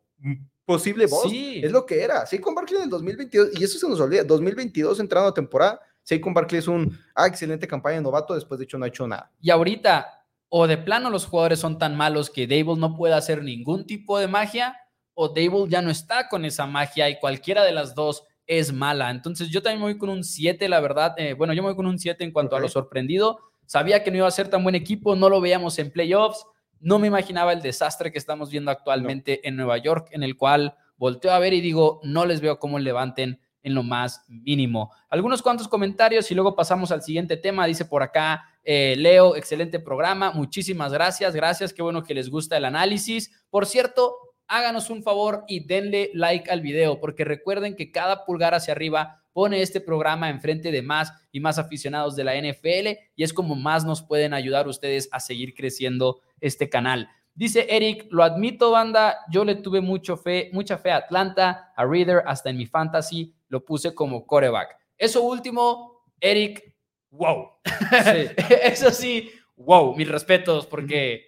[0.65, 1.31] posible boss.
[1.31, 1.61] Sí.
[1.65, 2.25] Es lo que era.
[2.27, 4.23] Saquon Barkley en el 2022, y eso se nos olvida.
[4.23, 8.35] 2022 entrando a temporada, Saquon Barkley es un ah, excelente campaña de novato.
[8.35, 9.33] Después, de hecho, no ha hecho nada.
[9.41, 10.20] y ahorita
[10.51, 14.19] o de plano los jugadores son tan malos que Dable no puede hacer ningún tipo
[14.19, 14.77] de magia
[15.15, 19.11] o Dable ya no está con esa magia y cualquiera de las dos es mala.
[19.11, 21.15] Entonces yo también me voy con un 7, la verdad.
[21.19, 23.39] Eh, bueno, yo me voy con un 7 en cuanto a lo sorprendido.
[23.65, 26.45] Sabía que no iba a ser tan buen equipo, no lo veíamos en playoffs.
[26.81, 30.75] No me imaginaba el desastre que estamos viendo actualmente en Nueva York, en el cual
[30.97, 34.90] volteo a ver y digo, no les veo cómo levanten en lo más mínimo.
[35.09, 37.66] Algunos cuantos comentarios y luego pasamos al siguiente tema.
[37.66, 40.33] Dice por acá eh, Leo, excelente programa.
[40.33, 41.73] Muchísimas gracias, gracias.
[41.73, 43.31] Qué bueno que les gusta el análisis.
[43.51, 48.55] Por cierto, háganos un favor y denle like al video, porque recuerden que cada pulgar
[48.55, 53.23] hacia arriba pone este programa enfrente de más y más aficionados de la NFL y
[53.23, 57.09] es como más nos pueden ayudar ustedes a seguir creciendo este canal.
[57.35, 61.85] Dice Eric, lo admito, banda, yo le tuve mucho fe, mucha fe a Atlanta, a
[61.87, 64.77] Reader, hasta en mi fantasy lo puse como coreback.
[64.97, 66.75] Eso último, Eric,
[67.11, 67.51] wow.
[68.65, 71.27] Eso sí, wow, mis respetos, porque,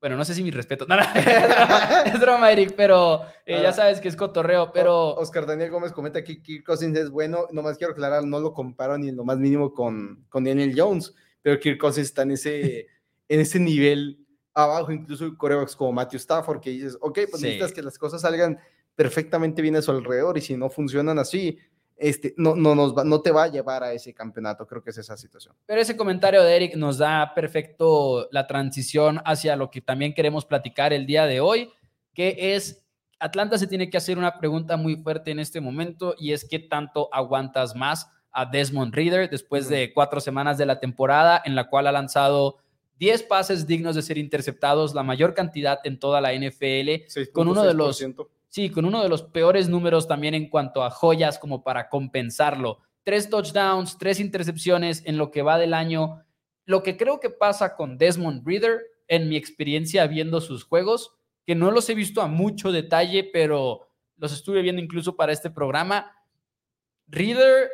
[0.00, 1.02] bueno, no sé si mis respetos, no, no,
[2.06, 3.72] es broma, Eric, pero eh, ya Ah.
[3.72, 5.14] sabes que es cotorreo, pero...
[5.14, 7.46] Oscar Daniel Gómez comenta que Kirk Cousins es bueno.
[7.52, 11.14] Nomás quiero aclarar, no lo comparo ni en lo más mínimo con, con Daniel Jones,
[11.42, 12.86] pero Kirk Cousins está en ese,
[13.28, 17.46] en ese nivel abajo, incluso corebacks como Matthew Stafford, que dices, ok, pues Sí.
[17.46, 18.58] necesitas que las cosas salgan
[19.04, 21.56] perfectamente bien a su alrededor y si no funcionan así,
[21.96, 24.66] este, no, no, nos va- no te va a llevar a ese campeonato.
[24.66, 25.54] Creo que es esa situación.
[25.64, 30.44] Pero ese comentario de Eric nos da perfecto la transición hacia lo que también queremos
[30.44, 31.70] platicar el día de hoy,
[32.12, 32.84] que es
[33.18, 36.58] Atlanta se tiene que hacer una pregunta muy fuerte en este momento y es qué
[36.58, 41.68] tanto aguantas más a Desmond Reader después de cuatro semanas de la temporada en la
[41.68, 42.58] cual ha lanzado
[42.98, 47.62] 10 pases dignos de ser interceptados, la mayor cantidad en toda la NFL, Con uno
[47.62, 48.28] de los- 6.6%.
[48.50, 52.80] Sí, con uno de los peores números también en cuanto a joyas como para compensarlo.
[53.04, 56.24] Tres touchdowns, tres intercepciones en lo que va del año.
[56.64, 61.14] Lo que creo que pasa con Desmond Reader, en mi experiencia viendo sus juegos,
[61.46, 65.50] que no los he visto a mucho detalle, pero los estuve viendo incluso para este
[65.50, 66.12] programa.
[67.06, 67.70] Reader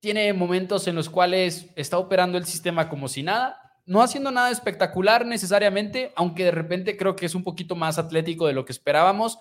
[0.00, 4.50] tiene momentos en los cuales está operando el sistema como si nada, no haciendo nada
[4.50, 8.72] espectacular necesariamente, aunque de repente creo que es un poquito más atlético de lo que
[8.72, 9.38] esperábamos,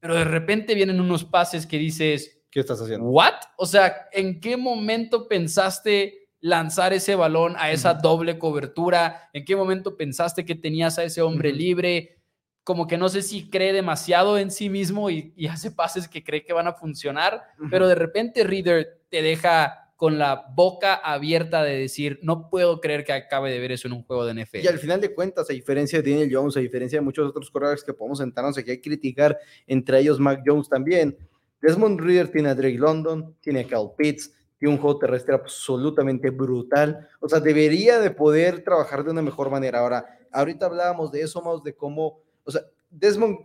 [0.00, 3.06] pero de repente vienen unos pases que dices, ¿Qué estás haciendo?
[3.06, 3.34] ¿what?
[3.56, 9.28] O sea, ¿en qué momento pensaste lanzar ese balón a esa doble cobertura?
[9.32, 12.22] ¿En qué momento pensaste que tenías a ese hombre libre?
[12.64, 16.24] Como que no sé si cree demasiado en sí mismo y, y hace pases que
[16.24, 21.64] cree que van a funcionar, pero de repente Reader te deja con la boca abierta
[21.64, 24.58] de decir, no puedo creer que acabe de ver eso en un juego de NFL.
[24.58, 27.50] Y al final de cuentas, a diferencia de Daniel Jones, a diferencia de muchos otros
[27.50, 31.18] corredores que podemos sentarnos aquí a criticar, entre ellos Mac Jones también,
[31.60, 36.30] Desmond Reader tiene a Drake London, tiene a Cal Pitts, tiene un juego terrestre absolutamente
[36.30, 37.08] brutal.
[37.18, 39.80] O sea, debería de poder trabajar de una mejor manera.
[39.80, 43.38] Ahora, ahorita hablábamos de eso, más de cómo, o sea, Desmond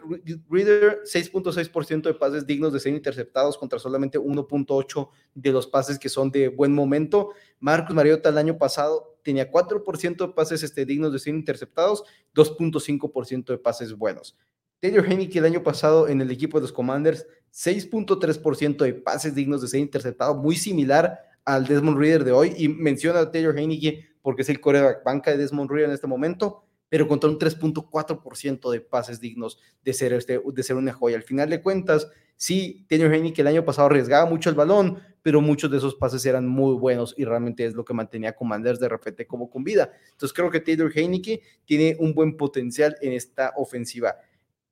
[0.49, 6.09] Reader, 6.6% de pases dignos de ser interceptados contra solamente 1.8 de los pases que
[6.09, 7.31] son de buen momento.
[7.59, 12.03] Marcus Mariota el año pasado tenía 4% de pases este, dignos de ser interceptados,
[12.35, 14.37] 2.5% de pases buenos.
[14.79, 19.61] Taylor Heineke el año pasado en el equipo de los Commanders, 6.3% de pases dignos
[19.61, 22.53] de ser interceptados, muy similar al Desmond Reader de hoy.
[22.57, 26.07] Y menciona a Taylor Heineke porque es el coreback banca de Desmond Reader en este
[26.07, 31.15] momento, pero contra un 3.4% de pases dignos de ser, este, de ser una joya.
[31.15, 35.41] Al final de cuentas, sí, Taylor Heineke el año pasado arriesgaba mucho el balón, pero
[35.41, 38.79] muchos de esos pases eran muy buenos y realmente es lo que mantenía a Commanders
[38.79, 39.91] de repente como con vida.
[40.11, 44.15] Entonces creo que Taylor Heineke tiene un buen potencial en esta ofensiva.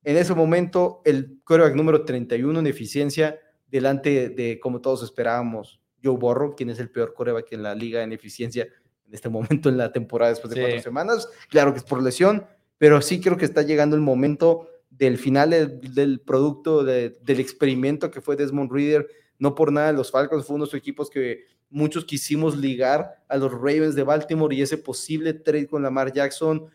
[0.04, 6.16] En ese momento, el quarterback número 31 en eficiencia, delante de, como todos esperábamos, Joe
[6.16, 8.68] Borro, quien es el peor quarterback en la liga en eficiencia
[9.12, 11.28] en este momento en la temporada después de cuatro semanas.
[11.50, 12.46] Claro que es por lesión,
[12.78, 18.22] pero sí creo que está llegando el momento del final del, producto, del experimento que
[18.22, 19.06] fue Desmond Reader.
[19.38, 23.36] No por nada, los Falcons fue uno de los equipos que muchos quisimos ligar a
[23.36, 26.70] los Ravens de Baltimore y ese posible trade con Lamar Jackson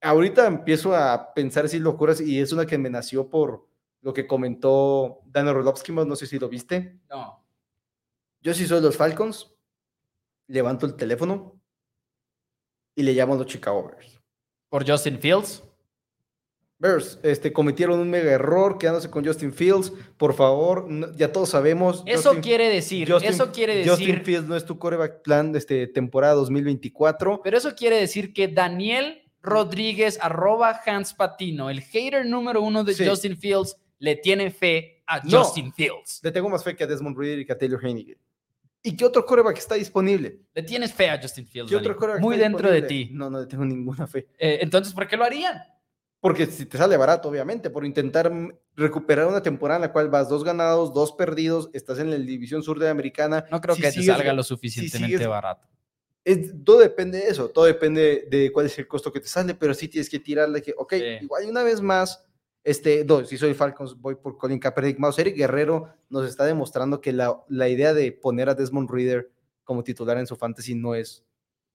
[0.00, 3.66] ahorita empiezo a pensar si locuras y es una que me nació por
[4.00, 7.00] lo que comentó Dan Orlovsky, no sé si lo viste.
[7.10, 7.44] No.
[8.40, 9.52] Yo sí soy los Falcons,
[10.46, 11.57] levanto el teléfono
[12.98, 14.20] y le llamo a los Chicago Bears.
[14.68, 15.62] ¿Por Justin Fields?
[16.80, 19.92] Bears, este, cometieron un mega error quedándose con Justin Fields.
[20.16, 22.02] Por favor, ya todos sabemos.
[22.06, 23.92] Eso quiere decir, eso quiere decir.
[23.92, 27.40] Justin Fields no es tu coreback plan de este, temporada 2024.
[27.44, 32.96] Pero eso quiere decir que Daniel Rodríguez, arroba Hans Patino, el hater número uno de
[32.96, 36.18] Justin Fields, le tiene fe a Justin Fields.
[36.24, 38.18] Le tengo más fe que a Desmond Reader y que a Taylor Heineken.
[38.82, 40.40] ¿Y qué otro coreback está disponible?
[40.54, 41.72] Le tienes fe a Justin Fields.
[42.20, 43.10] Muy dentro de ti.
[43.12, 44.28] No, no le tengo ninguna fe.
[44.38, 45.60] Eh, entonces, ¿por qué lo harían?
[46.20, 48.32] Porque si te sale barato, obviamente, por intentar
[48.74, 52.62] recuperar una temporada en la cual vas dos ganados, dos perdidos, estás en la división
[52.62, 53.44] sur de la americana.
[53.50, 55.68] No creo que te salga lo suficientemente barato
[56.64, 59.74] todo depende de eso, todo depende de cuál es el costo que te sale, pero
[59.74, 62.24] sí tienes que tirarle que, ok, igual una vez más,
[62.64, 64.98] este, dos, si soy Falcons, voy por Colin Kaepernick.
[64.98, 69.30] Mouse Eric Guerrero nos está demostrando que la, la, idea de poner a Desmond Reader
[69.64, 71.24] como titular en su fantasy no es,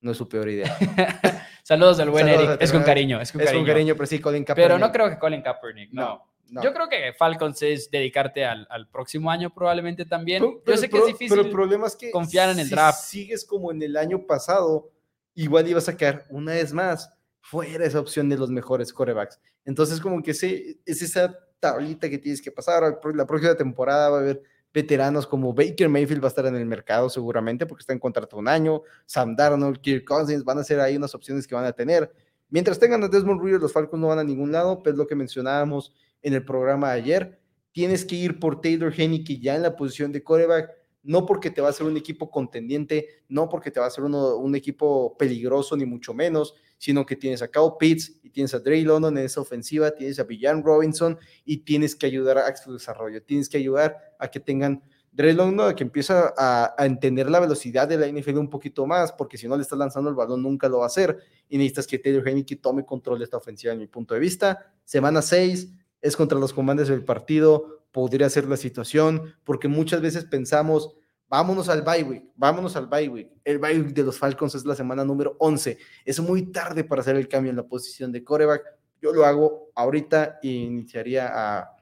[0.01, 0.75] no es su peor idea.
[1.63, 3.51] Saludos al buen Eric, es con cariño, es con cariño.
[3.51, 4.69] Es con cariño, pero sí, Colin Kaepernick.
[4.69, 6.33] Pero no creo que Colin Kaepernick, no.
[6.61, 10.43] Yo creo que Falcons es dedicarte al, próximo año probablemente también.
[10.65, 12.99] Yo sé que es difícil pero el problema es que confiar en el draft.
[13.05, 14.91] sigues como en el año pasado,
[15.33, 19.39] igual ibas a quedar una vez más fuera esa opción de los mejores corebacks.
[19.65, 22.99] Entonces como que sí, es esa tablita que tienes que pasar.
[23.13, 26.65] La próxima temporada va a haber veteranos como Baker Mayfield va a estar en el
[26.65, 30.79] mercado seguramente porque está en contrato un año, Sam Darnold, Kirk Cousins, van a ser
[30.79, 32.11] ahí unas opciones que van a tener.
[32.49, 35.15] Mientras tengan a Desmond Reader, los Falcons no van a ningún lado, pues lo que
[35.15, 37.39] mencionábamos en el programa de ayer.
[37.71, 40.71] Tienes que ir por Taylor Henneke ya en la posición de coreback,
[41.03, 44.03] no porque te va a ser un equipo contendiente, no porque te va a ser
[44.03, 48.59] un equipo peligroso, ni mucho menos, sino que tienes a Kyle Pitts y tienes a
[48.59, 52.73] Dre London en esa ofensiva, tienes a Villan Robinson y tienes que ayudar a su
[52.73, 57.87] desarrollo, tienes que ayudar a que tengan Dre London que empieza a, entender la velocidad
[57.87, 60.67] de la NFL un poquito más, porque si no le estás lanzando el balón nunca
[60.67, 63.79] lo va a hacer y necesitas que Taylor Henneke tome control de esta ofensiva en
[63.79, 64.73] mi punto de vista.
[64.83, 70.25] Semana 6, es contra los comandos del partido, podría ser la situación, porque muchas veces
[70.25, 70.97] pensamos,
[71.33, 73.27] vámonos al bye week, vámonos al bye week.
[73.43, 75.79] El bye week de los Falcons es la semana número 11.
[76.05, 78.61] Es muy tarde para hacer el cambio en la posición de coreback.
[79.01, 81.75] Yo lo hago ahorita e iniciaría a,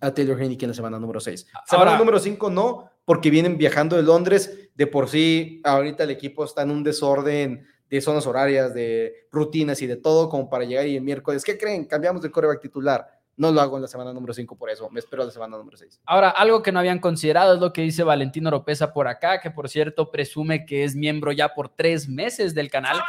[0.00, 1.46] a Taylor Heineken en la semana número 6.
[1.64, 4.70] Semana número 5 no, porque vienen viajando de Londres.
[4.74, 9.80] De por sí, ahorita el equipo está en un desorden de zonas horarias, de rutinas
[9.80, 11.84] y de todo, como para llegar y el miércoles, ¿qué creen?
[11.84, 13.06] Cambiamos de coreback titular.
[13.36, 15.56] No lo hago en la semana número 5 por eso, me espero a la semana
[15.56, 16.00] número 6.
[16.04, 19.50] Ahora, algo que no habían considerado es lo que dice Valentino Oropesa por acá, que
[19.50, 23.00] por cierto presume que es miembro ya por tres meses del canal.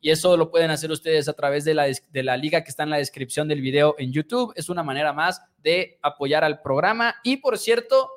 [0.00, 2.84] Y eso lo pueden hacer ustedes a través de la, de la liga que está
[2.84, 4.52] en la descripción del video en YouTube.
[4.56, 7.16] Es una manera más de apoyar al programa.
[7.22, 8.10] Y por cierto,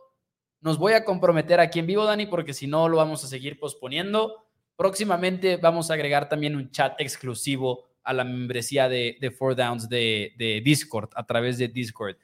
[0.62, 3.60] nos voy a comprometer aquí en vivo, Dani, porque si no lo vamos a seguir
[3.60, 4.44] posponiendo
[4.76, 9.90] Próximamente vamos a agregar también un chat exclusivo a la membresía de, de Four Downs
[9.90, 12.18] de, Discord, a través de Discord.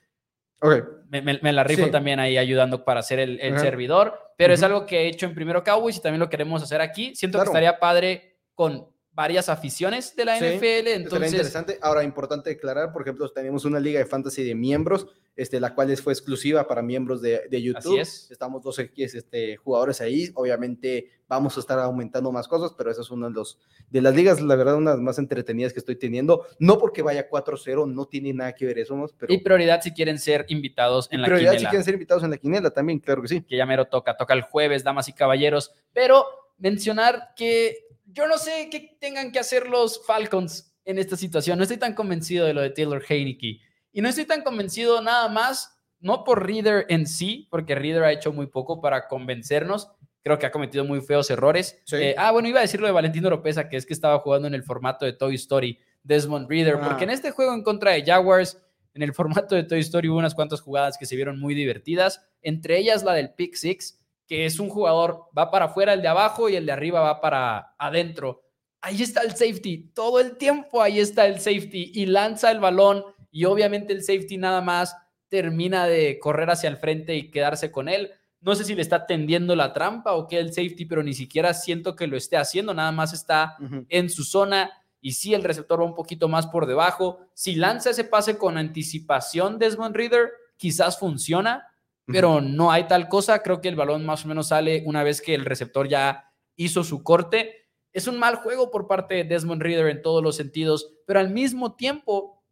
[0.61, 0.81] Okay.
[1.09, 5.07] Me, la rifo también ahí ayudando para hacer el, servidor, pero es algo que he
[5.07, 7.15] hecho en Primero Cowboys y también lo queremos hacer aquí.
[7.15, 8.89] Siento que estaría padre con
[9.19, 10.87] varias aficiones de la NFL.
[10.87, 11.77] Entonces, interesante.
[11.81, 15.93] Ahora, importante declarar, por ejemplo, tenemos una liga de fantasy de miembros, este, la cual
[15.97, 17.99] fue exclusiva para miembros de, de YouTube.
[17.99, 20.31] Estamos dos este, jugadores ahí.
[20.35, 23.59] Obviamente vamos a estar aumentando más cosas, pero esa es una de, los,
[23.89, 26.47] de las ligas, la verdad, unas más entretenidas que estoy teniendo.
[26.57, 29.05] No porque vaya 4-0, no tiene nada que ver eso.
[29.17, 29.33] Pero...
[29.33, 31.39] Y prioridad si quieren ser invitados en la quinela.
[31.39, 33.41] Prioridad si quieren ser invitados en la quinela también, claro que sí.
[33.41, 35.73] Que ya mero toca, toca el jueves, damas y caballeros.
[35.91, 36.25] Pero
[36.57, 41.57] mencionar que yo no sé qué tengan que hacer los Falcons en esta situación.
[41.57, 43.61] No estoy tan convencido de lo de Taylor Heineke.
[43.91, 48.11] Y no estoy tan convencido nada más, no por Reader en sí, porque Reader ha
[48.11, 49.91] hecho muy poco para convencernos.
[50.23, 51.81] Creo que ha cometido muy feos errores.
[51.91, 54.53] Eh, ah, bueno, iba a decirlo de Valentino Oropesa, que es que estaba jugando en
[54.53, 58.57] el formato de Toy Story, Desmond Reader, porque en este juego en contra de Jaguars,
[58.93, 62.25] en el formato de Toy Story hubo unas cuantas jugadas que se vieron muy divertidas,
[62.41, 63.98] entre ellas la del Pick Six,
[64.29, 67.19] que es un jugador, va para afuera el de abajo y el de arriba va
[67.19, 68.43] para adentro.
[68.79, 73.03] Ahí está el safety, todo el tiempo ahí está el safety y lanza el balón
[73.31, 74.95] y obviamente el safety nada más
[75.29, 78.11] termina de correr hacia el frente y quedarse con él.
[78.39, 81.55] No sé si le está tendiendo la trampa o qué el safety, pero ni siquiera
[81.55, 83.57] siento que lo esté haciendo, nada más está
[83.89, 84.71] en su zona
[85.01, 87.19] y si el receptor va un poquito más por debajo.
[87.33, 91.65] Si lanza ese pase con anticipación Desmond Reader, quizás funciona,
[92.11, 93.39] pero no hay tal cosa.
[93.39, 96.83] Creo que el balón más o menos sale una vez que el receptor ya hizo
[96.83, 97.67] su corte.
[97.91, 101.29] Es un mal juego por parte de Desmond Reader en todos los sentidos, pero al
[101.29, 102.43] mismo tiempo,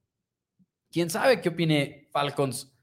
[0.91, 2.73] quién sabe qué opine Falcons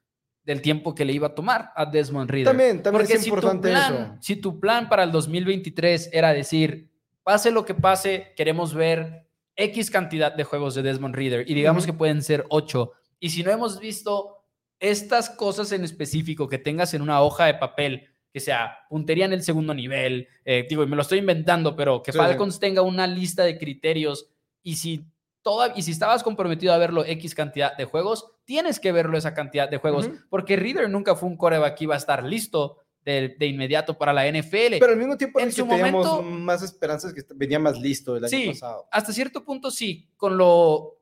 [0.44, 2.46] del tiempo que le iba a tomar a Desmond Reader.
[2.46, 4.16] También, también es importante eso.
[4.20, 6.90] Si tu plan para el 2023 era decir,
[7.22, 11.86] pase lo que pase, queremos ver X cantidad de juegos de Desmond Reader y digamos
[11.86, 12.92] que pueden ser 8.
[13.20, 14.43] Y si no hemos visto
[14.80, 19.32] estas cosas en específico que tengas en una hoja de papel, que sea puntería en
[19.32, 23.44] el segundo nivel, eh, digo, me lo estoy inventando, pero que Falcons tenga una lista
[23.44, 24.28] de criterios
[24.62, 25.06] y si
[25.42, 29.34] toda, y si estabas comprometido a verlo X cantidad de juegos, tienes que verlo esa
[29.34, 33.46] cantidad de juegos, porque Reader nunca fue un coreback que iba a estar listo de,
[33.46, 34.78] inmediato para la NFL.
[34.80, 38.30] Pero al mismo tiempo en su momento más esperanzas que venía más listo el año
[38.30, 38.86] sí, pasado.
[38.90, 40.93] Hasta cierto punto sí, con lo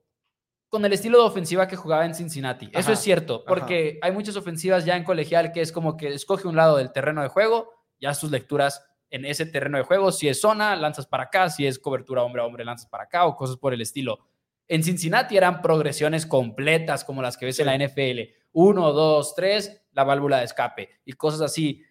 [0.72, 2.70] con el estilo de ofensiva que jugaba en Cincinnati.
[2.72, 6.48] Eso es cierto, porque hay muchas ofensivas ya en colegial que es como que escoge
[6.48, 10.30] un lado del terreno de juego, ya sus lecturas en ese terreno de juego, si
[10.30, 13.36] es zona, lanzas para acá, si es cobertura hombre a hombre, lanzas para acá o
[13.36, 14.20] cosas por el estilo.
[14.66, 18.32] En Cincinnati eran progresiones completas como las que ves en la NFL.
[18.52, 21.84] Uno, dos, tres, la válvula de escape y cosas así.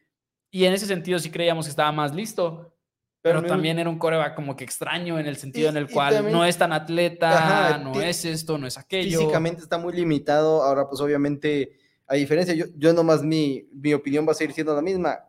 [0.50, 2.74] Y en ese sentido sí creíamos que estaba más listo.
[3.22, 6.44] Pero, también era un coreback como que extraño en el sentido en el cual no
[6.44, 9.20] es tan atleta, no es esto, no es aquello.
[9.20, 10.64] Físicamente está muy limitado.
[10.64, 14.74] Ahora, pues obviamente, a diferencia, yo, yo nomás mi, mi opinión va a seguir siendo
[14.74, 15.20] la misma.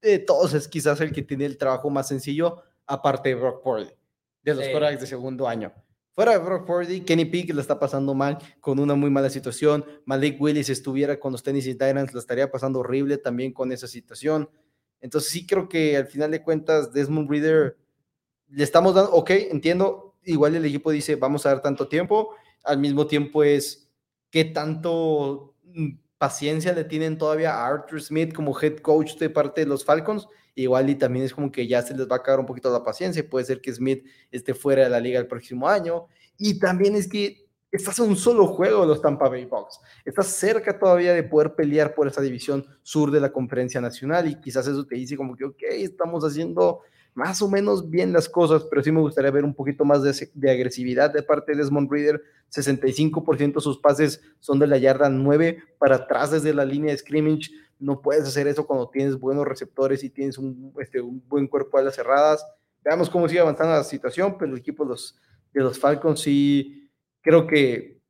[0.00, 3.90] De todos es quizás el que tiene el trabajo más sencillo, aparte de Brock Purdy,
[4.42, 5.72] de los corebacks de segundo año.
[6.14, 9.84] Fuera de Brock Purdy, Kenny Pick le está pasando mal, con una muy mala situación.
[10.04, 14.48] Malik Willis estuviera con los Tennessee Titans, le estaría pasando horrible también con esa situación.
[15.02, 17.76] Entonces sí creo que al final de cuentas Desmond Reader
[18.48, 22.30] le estamos dando, ok, entiendo, igual el equipo dice vamos a dar tanto tiempo,
[22.64, 23.90] al mismo tiempo es
[24.30, 29.62] qué tanto mm, paciencia le tienen todavía a Arthur Smith como head coach de parte
[29.62, 32.38] de los Falcons, igual y también es como que ya se les va a acabar
[32.38, 35.68] un poquito la paciencia, puede ser que Smith esté fuera de la liga el próximo
[35.68, 36.06] año,
[36.38, 39.80] y también es que estás en un solo juego de los Tampa Bay Bucks.
[40.04, 44.38] Estás cerca todavía de poder pelear por esa división sur de la conferencia nacional y
[44.38, 46.82] quizás eso te dice como que, ok, estamos haciendo
[47.14, 50.50] más o menos bien las cosas, pero sí me gustaría ver un poquito más de,
[50.50, 52.22] agresividad de parte de Desmond Reader.
[52.50, 56.98] 65% de sus pases son de la yarda 9 para atrás desde la línea de
[56.98, 57.50] scrimmage.
[57.78, 61.82] No puedes hacer eso cuando tienes buenos receptores y tienes un, este, buen cuerpo a
[61.82, 62.46] las cerradas.
[62.84, 66.81] Veamos cómo sigue avanzando la situación, pero el equipo de los Falcons sí
[67.22, 68.00] creo que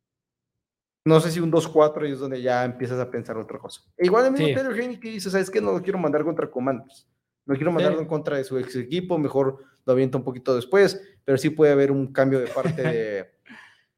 [1.05, 3.83] no sé si un 2-4 es donde ya empiezas a pensar otra cosa.
[3.97, 4.55] E igual el mismo sí.
[4.55, 5.61] Taylor que dice, ¿sabes qué?
[5.61, 7.09] No lo quiero mandar contra Comandos.
[7.45, 11.01] No quiero mandarlo en contra de su ex equipo, mejor lo avienta un poquito después,
[11.25, 13.33] pero sí puede haber un cambio de parte de,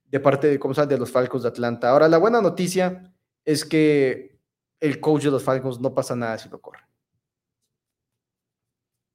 [0.07, 1.91] de parte de, ¿cómo se de los Falcons de Atlanta.
[1.91, 3.13] Ahora, la buena noticia
[3.45, 4.39] es que
[4.81, 6.81] el coach de los Falcons no pasa nada si lo corre.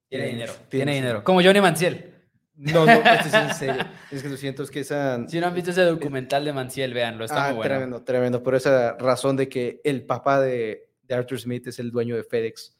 [0.09, 0.53] Tiene dinero.
[0.69, 1.23] Tiene dinero.
[1.23, 2.18] Como Johnny Manciel.
[2.59, 3.85] No, no, esto es en serio.
[4.11, 5.25] Es que lo siento, es que esa...
[5.27, 7.69] Si no han visto ese documental de Manciel, véanlo, está ah, muy bueno.
[7.69, 8.43] Tremendo, tremendo.
[8.43, 12.23] Por esa razón de que el papá de, de Arthur Smith es el dueño de
[12.23, 12.75] FedEx.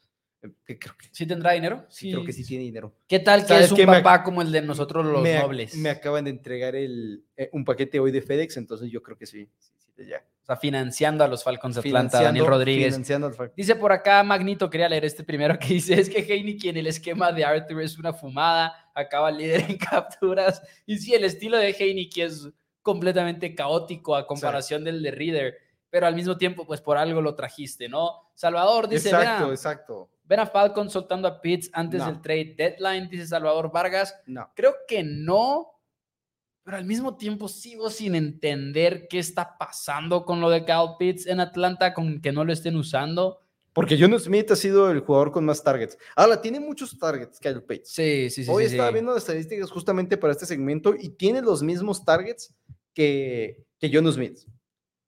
[0.64, 1.84] Que creo que, ¿Sí tendrá dinero?
[1.88, 2.94] Sí, creo que sí tiene dinero.
[3.06, 5.76] ¿Qué tal que es un papá como el de nosotros los nobles?
[5.76, 9.26] Me acaban de entregar el, eh, un paquete hoy de FedEx, entonces yo creo que
[9.26, 9.50] sí.
[10.04, 10.22] Sí ya
[10.56, 12.98] financiando a los Falcons de Atlanta, Daniel Rodríguez.
[13.56, 16.86] Dice por acá, Magnito, quería leer este primero que dice, es que Heineken en el
[16.86, 20.62] esquema de Arthur es una fumada, acaba líder en capturas.
[20.86, 22.48] Y sí, el estilo de Heineken es
[22.82, 25.58] completamente caótico a comparación del de Reader,
[25.90, 28.30] pero al mismo tiempo, pues por algo lo trajiste, ¿no?
[28.34, 30.10] Salvador dice, exacto, exacto.
[30.24, 34.16] Ven a Falcons soltando a Pitts antes del trade deadline, dice Salvador Vargas.
[34.26, 34.50] No.
[34.54, 35.79] Creo que no,
[36.70, 41.26] pero al mismo tiempo sigo sin entender qué está pasando con lo de Cal Pitts
[41.26, 43.40] en Atlanta, con que no lo estén usando.
[43.72, 45.98] Porque John Smith ha sido el jugador con más targets.
[46.14, 47.90] Ahora, tiene muchos targets, Kyle Pitts.
[47.90, 48.48] Sí, sí, sí.
[48.48, 48.92] Hoy sí, estaba sí.
[48.92, 52.54] viendo las estadísticas justamente para este segmento y tiene los mismos targets
[52.94, 54.38] que, que John Smith.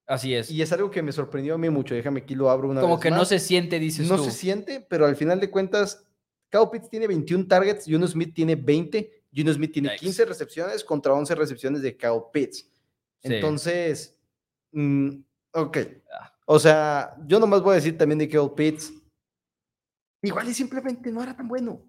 [0.05, 0.51] Así es.
[0.51, 1.95] Y es algo que me sorprendió a mí mucho.
[1.95, 4.25] Déjame aquí lo abro una Como vez que no se siente, dices no tú.
[4.25, 6.05] se siente, pero al final de cuentas,
[6.49, 10.05] Kyle Pitts tiene 21 targets, Juno Smith tiene 20, Juno Smith tiene Yikes.
[10.05, 12.57] 15 recepciones contra 11 recepciones de Kyle Pitts.
[12.57, 12.69] Sí.
[13.23, 14.19] Entonces,
[14.71, 15.09] mm,
[15.53, 15.77] ok.
[16.45, 18.93] O sea, yo nomás voy a decir también de Kyle Pitts.
[20.21, 21.81] Igual y simplemente no era tan bueno.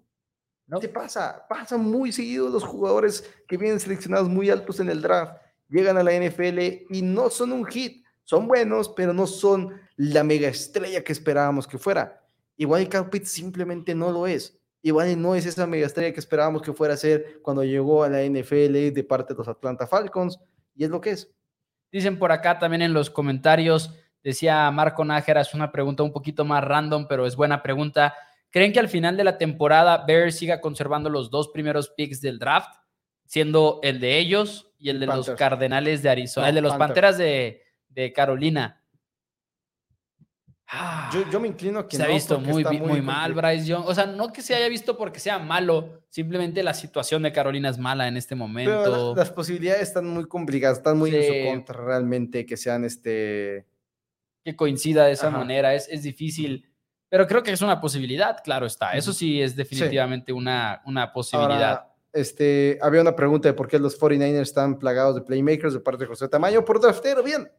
[0.67, 0.79] ¿no?
[0.79, 1.45] ¿Qué pasa?
[1.47, 5.37] Pasa muy seguido los jugadores que vienen seleccionados muy altos en el draft,
[5.69, 8.03] llegan a la NFL y no son un hit.
[8.23, 12.23] Son buenos, pero no son la mega estrella que esperábamos que fuera.
[12.57, 14.57] Igual y Kyle Pitts simplemente no lo es.
[14.85, 18.03] Igual y no es esa mega estrella que esperábamos que fuera a ser cuando llegó
[18.03, 20.39] a la NFL de parte de los Atlanta Falcons.
[20.75, 21.33] Y es lo que es.
[21.91, 26.45] Dicen por acá también en los comentarios, decía Marco Nájera, es una pregunta un poquito
[26.45, 28.13] más random, pero es buena pregunta.
[28.51, 32.37] ¿Creen que al final de la temporada Bears siga conservando los dos primeros picks del
[32.37, 32.69] draft,
[33.25, 35.31] siendo el de ellos y el de los.
[35.31, 36.87] Cardenales de Arizona, No, el de los Panthers.
[36.87, 38.84] Panteras de, de Carolina?
[40.67, 43.33] Ah, Yo, yo me inclino a que se ha no, visto porque muy, mal.
[43.33, 43.85] Bryce Young.
[43.85, 47.69] O sea, no que se haya visto porque sea malo, simplemente la situación de Carolina
[47.69, 49.13] es mala en este Pero momento.
[49.15, 51.27] la- las posibilidades están muy complicadas, están muy en Sí.
[51.43, 53.65] su contra realmente que sean este.
[54.43, 55.37] que coincida de esa Ajá.
[55.39, 56.69] manera, es, es difícil,
[57.09, 58.91] pero creo que es una posibilidad, claro está.
[58.93, 61.69] Eso sí es definitivamente una, una posibilidad.
[61.69, 65.79] Ahora, este, había una pregunta de por qué los 49ers están plagados de playmakers de
[65.79, 67.49] parte de José Tamayo por draftear bien.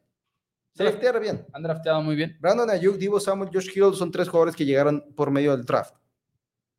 [0.77, 0.83] Sí.
[0.83, 1.47] Draftear bien.
[1.53, 2.37] Han drafteado muy bien.
[2.41, 5.95] Brandon Ayuk, Divo Samuel, Josh Hill son tres jugadores que llegaron por medio del draft.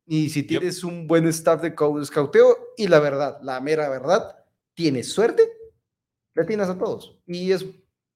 [0.06, 1.74] Y si tienes un buen staff de
[2.04, 4.36] scouteo, y la verdad, la mera verdad,
[4.74, 5.42] tienes suerte,
[6.34, 7.18] le tienes a todos.
[7.26, 7.66] Y es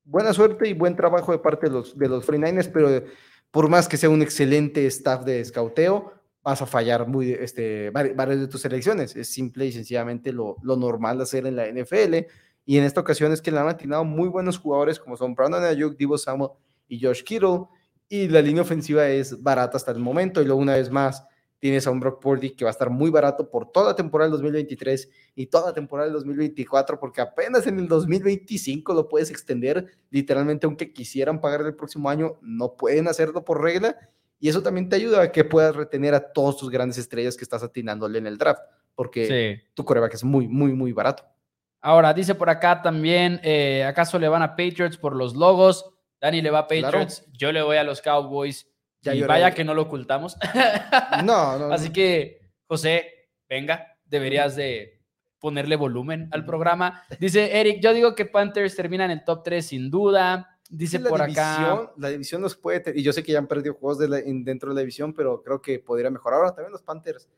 [0.05, 3.05] buena suerte y buen trabajo de parte de los, de los 49ers, pero
[3.51, 6.12] por más que sea un excelente staff de scouteo,
[6.43, 9.14] vas a fallar muy, este, vari- varias de tus selecciones.
[9.16, 12.26] Es simple y sencillamente lo, lo normal de hacer en la NFL.
[12.65, 15.65] Y en esta ocasión es que le han atinado muy buenos jugadores como son Brandon
[15.65, 16.51] Ayuk, Divo Samuel
[16.89, 17.65] y Josh Kittle.
[18.09, 20.41] Y la línea ofensiva es barata hasta el momento.
[20.41, 21.25] Y luego una vez más
[21.59, 24.29] tienes a un Brock Purdy que va a estar muy barato por toda la temporada
[24.29, 29.31] del 2023 y toda la temporada del 2024 porque apenas en el 2025 lo puedes
[29.31, 29.87] extender.
[30.11, 33.97] Literalmente aunque quisieran pagar el próximo año, no pueden hacerlo por regla.
[34.41, 37.45] Y eso también te ayuda a que puedas retener a todos tus grandes estrellas que
[37.45, 38.63] estás atinándole en el draft.
[38.97, 39.27] Porque
[39.59, 39.65] Sí.
[39.75, 41.25] tu coreback es muy, muy, muy barato.
[41.83, 45.85] Ahora, dice por acá también, eh, ¿acaso le van a Patriots por los logos?
[46.20, 46.87] Dani le va a Claro.
[46.99, 48.68] Patriots, yo le voy a los Cowboys.
[49.01, 50.37] Ya y vaya que no lo ocultamos.
[51.24, 51.72] No, no.
[51.72, 55.01] Así que, José, venga, deberías de
[55.41, 57.03] ponerle volumen al programa.
[57.18, 60.49] Dice Eric, yo digo que Panthers termina en el top 3 sin duda.
[60.70, 61.93] Dice la por división, acá.
[61.99, 62.93] La división nos puede.
[62.99, 65.12] Y yo sé que ya han perdido juegos de la- en- dentro de la división,
[65.12, 66.39] pero creo que podría mejorar.
[66.39, 67.28] Ahora también los Panthers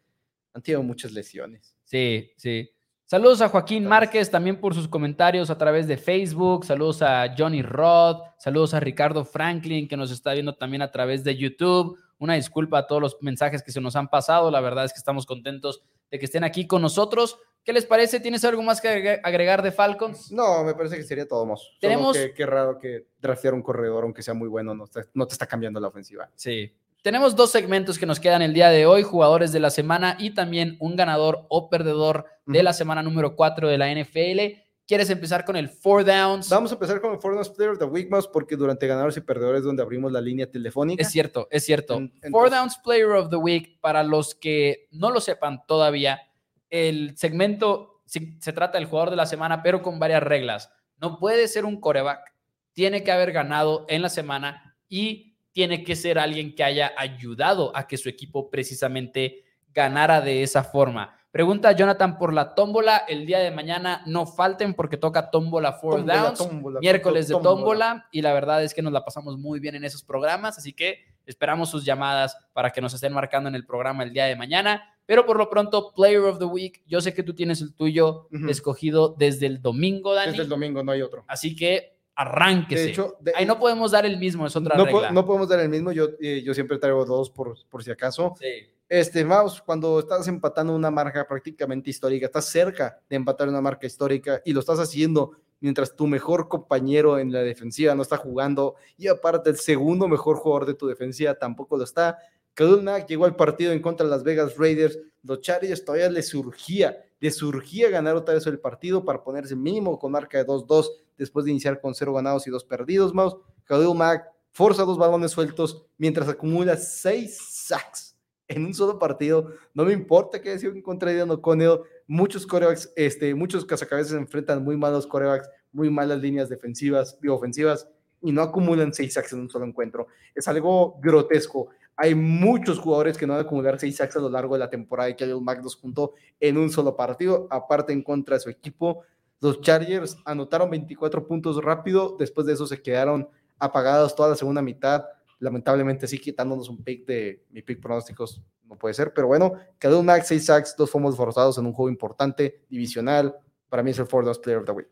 [0.52, 1.74] han tenido muchas lesiones.
[1.84, 2.70] Sí, sí.
[3.06, 3.84] Saludos a Joaquín.
[3.84, 6.64] Márquez también por sus comentarios a través de Facebook.
[6.64, 8.18] Saludos a Johnny Rod.
[8.38, 11.98] Saludos a Ricardo Franklin que nos está viendo también a través de YouTube.
[12.18, 14.50] Una disculpa a todos los mensajes que se nos han pasado.
[14.50, 17.38] La verdad es que estamos contentos de que estén aquí con nosotros.
[17.62, 18.20] ¿Qué les parece?
[18.20, 20.30] ¿Tienes algo más que agrega- agregar de Falcons?
[20.32, 21.60] No, me parece que sería todo más.
[21.60, 25.04] Solo Tenemos- que- Qué raro que draftear un corredor, aunque sea muy bueno, no te,
[25.14, 26.30] no te está cambiando la ofensiva.
[26.34, 26.72] Sí.
[27.04, 30.30] Tenemos dos segmentos que nos quedan el día de hoy, jugadores de la semana y
[30.30, 34.58] también un ganador o perdedor de la semana número 4 de la NFL.
[34.86, 36.48] ¿Quieres empezar con el four downs?
[36.48, 39.20] Vamos a empezar con el Foreign Player of the Week más porque durante ganadores y
[39.20, 41.02] perdedores es donde abrimos la línea telefónica.
[41.02, 41.96] Es cierto, es cierto.
[41.96, 46.22] En- Four Downs Player of the Week, para los que no lo sepan todavía,
[46.70, 50.70] el segmento sí, se trata del jugador de la semana, pero con varias reglas.
[50.96, 52.32] No puede ser un coreback,
[52.72, 57.74] tiene que haber ganado en la semana y tiene que ser alguien que haya ayudado
[57.74, 61.16] a que su equipo precisamente ganara de esa forma.
[61.30, 63.04] Pregunta Jonathan por la tómbola.
[63.08, 67.34] El día de mañana no falten porque toca tómbola Four Tómbola, Downs tómbola, miércoles de
[67.34, 67.54] tómbola.
[67.54, 70.72] tómbola y la verdad es que nos la pasamos muy bien en esos programas, así
[70.72, 74.34] que esperamos sus llamadas para que nos estén marcando en el programa el día de
[74.34, 74.92] mañana.
[75.06, 78.28] Pero por lo pronto, Player of the Week, yo sé que tú tienes el tuyo
[78.48, 80.30] escogido desde el domingo, Dani.
[80.30, 81.24] Desde el domingo no hay otro.
[81.28, 82.82] Así que arránquese.
[82.84, 85.10] De hecho, de- Ahí no podemos dar el mismo, es otra no, po- regla.
[85.12, 85.92] no podemos dar el mismo.
[85.92, 88.34] Yo, eh, yo siempre traigo dos por, por si acaso.
[88.38, 88.46] Sí.
[88.88, 93.86] Este, vamos, cuando estás empatando una marca prácticamente histórica, estás cerca de empatar una marca
[93.86, 98.74] histórica y lo estás haciendo mientras tu mejor compañero en la defensiva no está jugando
[98.98, 102.18] y aparte el segundo mejor jugador de tu defensiva tampoco lo está.
[102.52, 104.98] Khalil Mack llegó al partido en contra de las Vegas Raiders.
[105.22, 109.98] Los Chargers todavía le surgía, le surgía ganar otra vez el partido para ponerse mínimo
[109.98, 113.36] con marca de 2-2 después de iniciar con cero ganados y dos perdidos, Maus.
[113.64, 118.16] Khalil Mack forza dos balones sueltos mientras acumula seis sacks
[118.48, 119.52] en un solo partido.
[119.74, 121.80] No me importa que haya sido en contra de O'Connell.
[122.06, 127.88] Muchos corebacks, este, muchos cazacabezas enfrentan muy malos corebacks, muy malas líneas defensivas y ofensivas
[128.20, 130.06] y no acumulan seis sacks en un solo encuentro.
[130.34, 131.68] Es algo grotesco.
[131.96, 134.70] Hay muchos jugadores que no van a acumular seis sacks a lo largo de la
[134.70, 138.40] temporada y que un Mac los juntó en un solo partido, aparte en contra de
[138.40, 139.02] su equipo.
[139.44, 143.28] Los Chargers anotaron 24 puntos rápido, después de eso se quedaron
[143.58, 145.04] apagados toda la segunda mitad.
[145.38, 150.00] Lamentablemente sí quitándonos un pick de mi pick pronósticos, no puede ser, pero bueno, quedó
[150.00, 153.36] un Max, 6 sacks, dos fomos forzados en un juego importante, divisional.
[153.68, 154.88] Para mí es el Four Downs Player of the Week.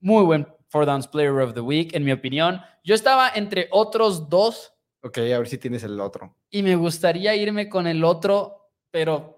[0.00, 2.60] Muy buen Four Downs Player of the Week, en mi opinión.
[2.84, 4.74] Yo estaba entre otros dos.
[5.00, 6.36] Ok, a ver si tienes el otro.
[6.50, 9.33] Y me gustaría irme con el otro, pero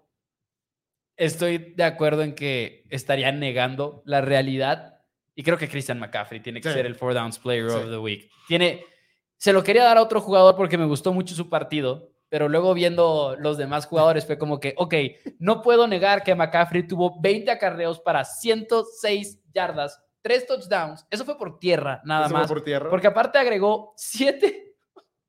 [1.16, 5.00] estoy de acuerdo en que estaría negando la realidad.
[5.34, 8.30] Y creo que Christian McCaffrey tiene que ser el Four Downs Player of the Week.
[8.48, 8.84] Tiene,
[9.36, 12.72] se lo quería dar a otro jugador porque me gustó mucho su partido, pero luego
[12.72, 14.94] viendo los demás jugadores fue como que, ok,
[15.38, 21.06] no puedo negar que McCaffrey tuvo 20 acarreos para 106 yardas, 3 touchdowns.
[21.10, 22.48] Eso fue por tierra, nada más.
[22.48, 22.88] por tierra?
[22.88, 24.74] Porque aparte agregó 7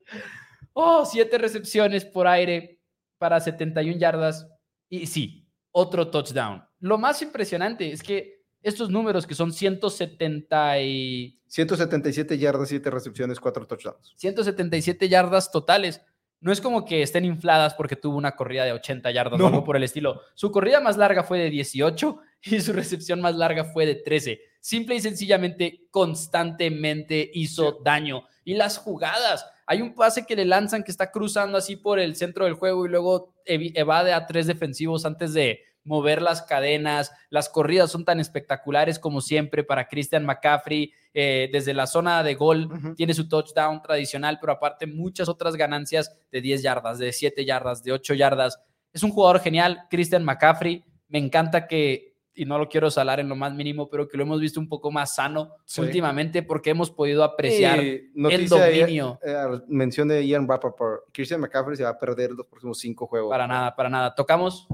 [0.73, 2.79] oh, siete recepciones por aire
[3.17, 4.47] para 71 yardas.
[4.89, 5.46] Y sí,
[5.77, 6.63] otro touchdown.
[6.79, 11.39] Lo más impresionante es que estos números que son 170 y...
[11.45, 14.13] 177 yardas, 7 recepciones, 4 touchdowns.
[14.15, 16.01] 177 yardas totales.
[16.39, 19.63] No es como que estén infladas porque tuvo una corrida de 80 yardas o algo
[19.63, 20.21] por el estilo.
[20.33, 24.41] Su corrida más larga fue de 18 y su recepción más larga fue de 13.
[24.59, 28.23] Simple y sencillamente, constantemente hizo daño.
[28.43, 32.15] Y las jugadas, hay un pase que le lanzan que está cruzando así por el
[32.15, 37.11] centro del juego y luego evade a tres defensivos antes de mover las cadenas.
[37.29, 40.91] Las corridas son tan espectaculares como siempre para Christian McCaffrey.
[41.13, 46.15] Eh, desde la zona de gol tiene su touchdown tradicional, pero aparte muchas otras ganancias
[46.31, 48.59] de 10 yardas, de 7 yardas, de 8 yardas.
[48.93, 50.83] Es un jugador genial, Christian McCaffrey.
[51.07, 54.23] Me encanta que y no lo quiero salar en lo más mínimo, pero que lo
[54.23, 59.19] hemos visto un poco más sano últimamente porque hemos podido apreciar el dominio.
[59.23, 63.31] Eh, mención de Ian Rappaport, Christian McCaffrey se va a perder los próximos cinco juegos.
[63.31, 64.13] Para nada, para nada.
[64.13, 64.67] Tocamos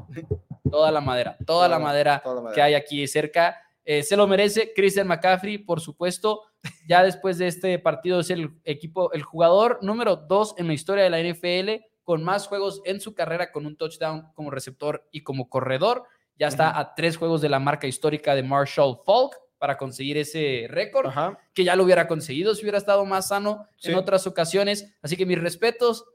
[0.69, 2.21] toda la madera, toda, la, madera
[2.53, 3.57] que hay aquí cerca.
[3.85, 6.41] Eh, se lo merece Christian McCaffrey, por supuesto.
[6.87, 11.05] Ya después de este partido es el equipo, el jugador número dos en la historia
[11.05, 15.23] de la NFL con más juegos en su carrera con un touchdown como receptor y
[15.23, 16.03] como corredor.
[16.37, 20.65] Ya está a tres juegos de la marca histórica de Marshall Falk para conseguir ese
[20.69, 21.11] récord,
[21.53, 24.93] que ya lo hubiera conseguido si hubiera estado más sano en otras ocasiones.
[25.01, 26.05] Así que mis respetos.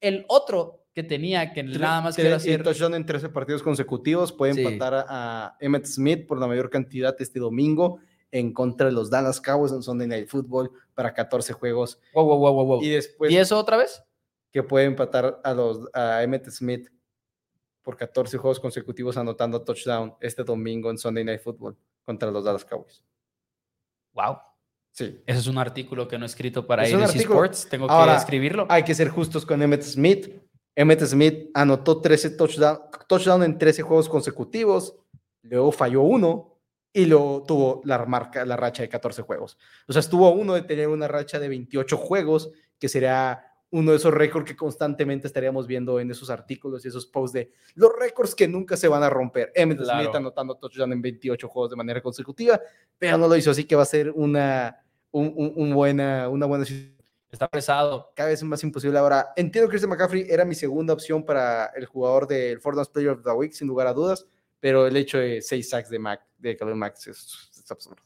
[0.00, 2.62] El otro que tenía, que nada más que hacer...
[2.62, 7.40] touchdown en 13 partidos consecutivos, puede empatar a Emmett Smith por la mayor cantidad este
[7.40, 8.00] domingo
[8.30, 11.98] en contra de los Dallas Cowboys en Sunday Night Football para 14 juegos.
[12.14, 12.82] Wow, wow, wow, wow.
[12.82, 13.30] Y después...
[13.30, 14.02] ¿Y eso otra vez?
[14.50, 16.88] Que puede empatar a, los, a Emmett Smith
[17.82, 22.64] por 14 juegos consecutivos anotando touchdown este domingo en Sunday Night Football contra los Dallas
[22.64, 23.02] Cowboys.
[24.12, 24.38] Wow.
[24.92, 25.22] Sí.
[25.26, 27.66] Ese es un artículo que no he escrito para ABC Sports.
[27.68, 28.66] Tengo que escribirlo.
[28.68, 30.30] Hay que ser justos con Emmett Smith.
[30.74, 32.78] Emmett Smith anotó 13 touchdown,
[33.08, 34.96] touchdown en 13 juegos consecutivos.
[35.42, 36.60] Luego falló uno
[36.92, 39.58] y luego tuvo la marca, la racha de 14 juegos.
[39.88, 43.96] O sea, estuvo uno de tener una racha de 28 juegos, que sería uno de
[43.96, 48.34] esos récords que constantemente estaríamos viendo en esos artículos y esos posts de los récords
[48.34, 49.50] que nunca se van a romper.
[49.54, 52.60] Emmett Smith anotando touchdown en 28 juegos de manera consecutiva,
[52.98, 54.78] pero no lo hizo, así que va a ser una,
[55.10, 56.66] un, buena, una buena
[57.30, 58.12] Está pesado.
[58.14, 58.98] Cada vez más imposible.
[58.98, 63.12] Ahora, entiendo que Christian McCaffrey era mi segunda opción para el jugador del Ford Player
[63.12, 64.26] of the Week, sin lugar a dudas,
[64.60, 68.02] pero el hecho de seis sacks de Mac, de Khalil Max es absurdo.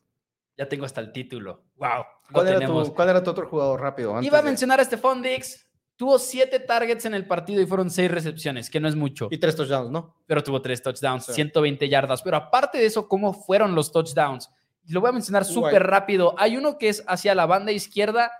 [0.57, 1.66] Ya tengo hasta el título.
[1.77, 2.05] Wow.
[2.33, 4.21] ¿Cuál, era tu, ¿Cuál era, tu, otro jugador rápido?
[4.21, 5.65] Iba a mencionar a Stephon Dix.
[5.97, 9.29] Tuvo siete targets en el partido y fueron seis recepciones, que no es mucho.
[9.31, 10.15] Y tres touchdowns, ¿no?
[10.27, 12.21] Pero tuvo tres touchdowns, 120 yardas.
[12.21, 14.51] Pero aparte de eso, ¿cómo fueron los touchdowns?
[14.89, 16.35] Lo voy a mencionar súper rápido.
[16.39, 18.31] Hay uno que es hacia la banda izquierda,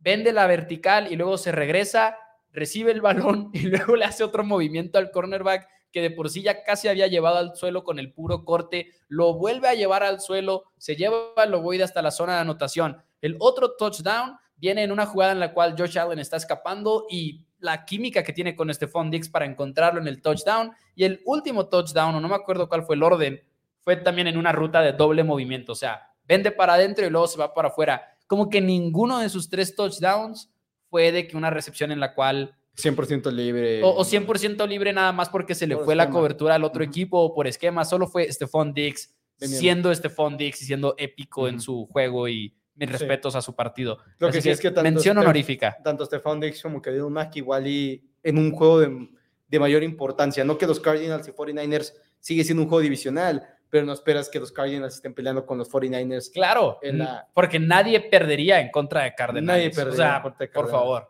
[0.00, 2.18] vende la vertical y luego se regresa,
[2.50, 6.42] recibe el balón y luego le hace otro movimiento al cornerback que de por sí
[6.42, 10.20] ya casi había llevado al suelo con el puro corte, lo vuelve a llevar al
[10.20, 13.02] suelo, se lleva el ovoide hasta la zona de anotación.
[13.20, 17.44] El otro touchdown viene en una jugada en la cual Josh Allen está escapando y
[17.58, 20.72] la química que tiene con Stephon Dix para encontrarlo en el touchdown.
[20.94, 23.42] Y el último touchdown, o no me acuerdo cuál fue el orden,
[23.80, 27.26] fue también en una ruta de doble movimiento, o sea, vende para adentro y luego
[27.26, 28.16] se va para afuera.
[28.26, 30.50] Como que ninguno de sus tres touchdowns
[30.88, 33.80] fue de que una recepción en la cual 100% libre.
[33.82, 37.34] O, 100% libre nada más porque se le fue la cobertura al otro equipo o
[37.34, 37.84] por esquema.
[37.84, 42.88] Solo fue Stephon Dix siendo Stephon Dix y siendo épico en su juego y mis
[42.88, 42.92] Sí.
[42.92, 43.98] respetos a su partido.
[44.18, 45.76] Lo Así que sí es que tanto mención Steph- honorífica.
[45.82, 49.08] tanto Stefan Diggs como Khalil Mack igual y en un juego de,
[49.48, 50.42] de mayor importancia.
[50.44, 54.38] No que los Cardinals y 49ers sigue siendo un juego divisional, pero no esperas que
[54.40, 56.30] los Cardinals estén peleando con los 49ers.
[56.32, 59.46] Claro, en la- porque nadie perdería en contra de Cardenales.
[59.64, 61.08] Nadie O perdería sea, en contra de por favor.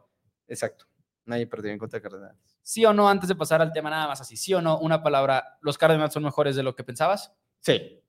[0.49, 0.87] Exacto.
[1.25, 2.39] Nadie perdió en contra de Cardinals.
[2.63, 3.09] ¿Sí o no?
[3.09, 4.79] Antes de pasar al tema nada más así, ¿sí o no?
[4.79, 7.33] Una palabra, ¿los Cardinals son mejores de lo que pensabas?
[7.61, 8.01] Sí.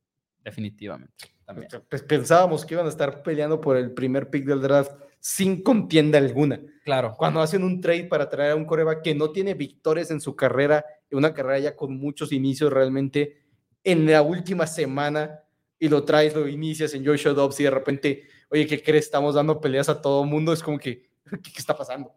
[0.44, 1.26] Definitivamente.
[1.46, 1.70] También.
[1.90, 6.18] Pues pensábamos que iban a estar peleando por el primer pick del draft sin contienda
[6.18, 6.60] alguna.
[6.84, 7.16] Claro.
[7.18, 10.36] Cuando hacen un trade para traer a un coreback que no tiene victorias en su
[10.36, 13.42] carrera, una carrera ya con muchos inicios realmente
[13.84, 15.44] en la última semana,
[15.80, 19.04] y lo traes, lo inicias en Joshua Dobbs y de repente, oye, ¿qué crees?
[19.04, 20.54] Estamos dando peleas a todo mundo.
[20.54, 22.14] Es como que, ¿qué, qué está pasando?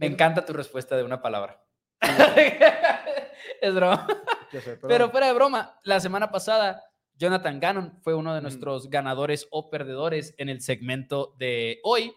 [0.00, 1.62] Me encanta tu respuesta de una palabra.
[3.60, 4.06] es broma.
[4.50, 6.82] Sé, Pero fuera de broma, la semana pasada
[7.14, 8.42] Jonathan Gannon fue uno de Ujú.
[8.44, 12.12] nuestros ganadores o perdedores en el segmento de hoy.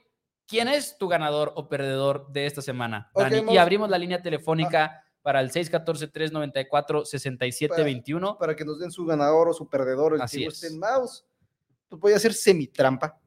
[0.47, 3.53] ¿Quién es tu ganador o perdedor de esta semana, Ok, Dani?
[3.53, 8.37] Y abrimos la línea telefónica para el 614-394-6721.
[8.37, 10.73] para que nos den su ganador o su perdedor, el Así que es.
[10.75, 11.25] mouse.
[11.89, 13.19] Pues voy a hacer semitrampa.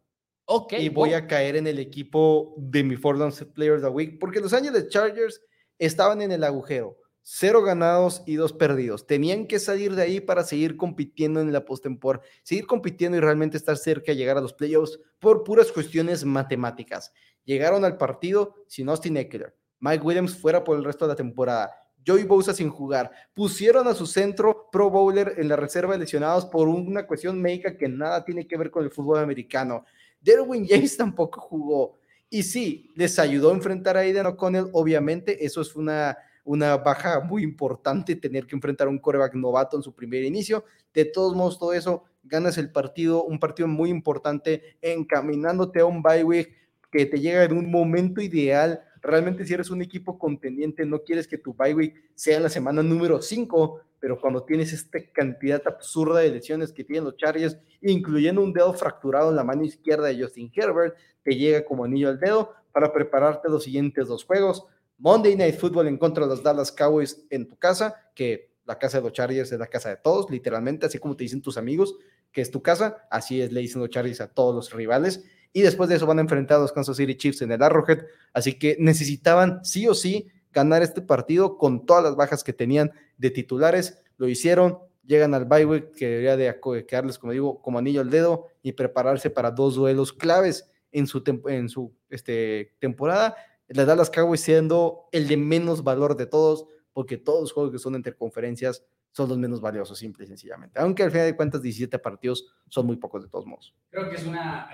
[0.79, 1.19] Y voy wow.
[1.19, 4.53] a caer en el equipo de mi Four Downs Player of the Week, porque los
[4.53, 5.43] Angeles Chargers
[5.79, 9.07] estaban en el agujero, cero ganados y dos perdidos.
[9.07, 13.57] Tenían que salir de ahí para seguir compitiendo en la postemporada, seguir compitiendo y realmente
[13.57, 17.13] estar cerca de llegar a los playoffs por puras cuestiones matemáticas.
[17.45, 21.73] Llegaron al partido sin Austin Eckler, Mike Williams fuera por el resto de la temporada.
[22.07, 23.11] Joey Bosa sin jugar.
[23.35, 27.77] Pusieron a su centro Pro Bowler en la reserva de lesionados por una cuestión médica
[27.77, 29.85] que nada tiene que ver con el fútbol americano.
[30.27, 31.99] Derwin James tampoco jugó.
[32.29, 37.21] Y sí, les ayudó a enfrentar a Aiden O'Connell, obviamente, eso es una, una baja
[37.21, 40.65] muy importante, tener que enfrentar a un coreback novato en su primer inicio.
[40.93, 46.03] De todos modos, todo eso, ganas el partido, un partido muy importante, encaminándote a un
[46.03, 46.53] bye
[46.91, 48.83] que te llega en un momento ideal.
[49.07, 52.83] Realmente si eres un equipo contendiente, no quieres que tu bye week sea la semana
[52.83, 58.43] número 5, pero cuando tienes esta cantidad absurda de lesiones que tienen los Chargers, incluyendo
[58.43, 62.19] un dedo fracturado en la mano izquierda de Justin Herbert, te llega como anillo al
[62.19, 64.67] dedo para prepararte los siguientes dos juegos.
[64.99, 68.99] Monday Night Football en contra de los Dallas Cowboys en tu casa, que la casa
[68.99, 71.97] de los Chargers es la casa de todos, literalmente, así como te dicen tus amigos,
[72.33, 75.25] que es tu casa, así es, le dicen los Chargers a todos los rivales.
[75.57, 78.01] Y después de eso van a enfrentar a los Kansas City Chiefs en el Arrowhead,
[78.35, 82.93] así que necesitaban sí o sí ganar este partido con todas las bajas que tenían
[83.17, 83.99] de titulares.
[84.19, 88.49] Lo hicieron, llegan al bye que debería de quedarles, como digo, como anillo al dedo
[88.63, 93.35] y prepararse para dos duelos claves en su, en su este, temporada.
[93.69, 97.79] La Dallas Cowboys siendo el de menos valor de todos, porque todos los juegos que
[97.79, 100.79] son entre conferencias son los menos valiosos, simple y sencillamente.
[100.79, 103.75] Aunque al final de cuentas 17 partidos son muy pocos de todos modos.
[103.89, 104.69] Creo que es una.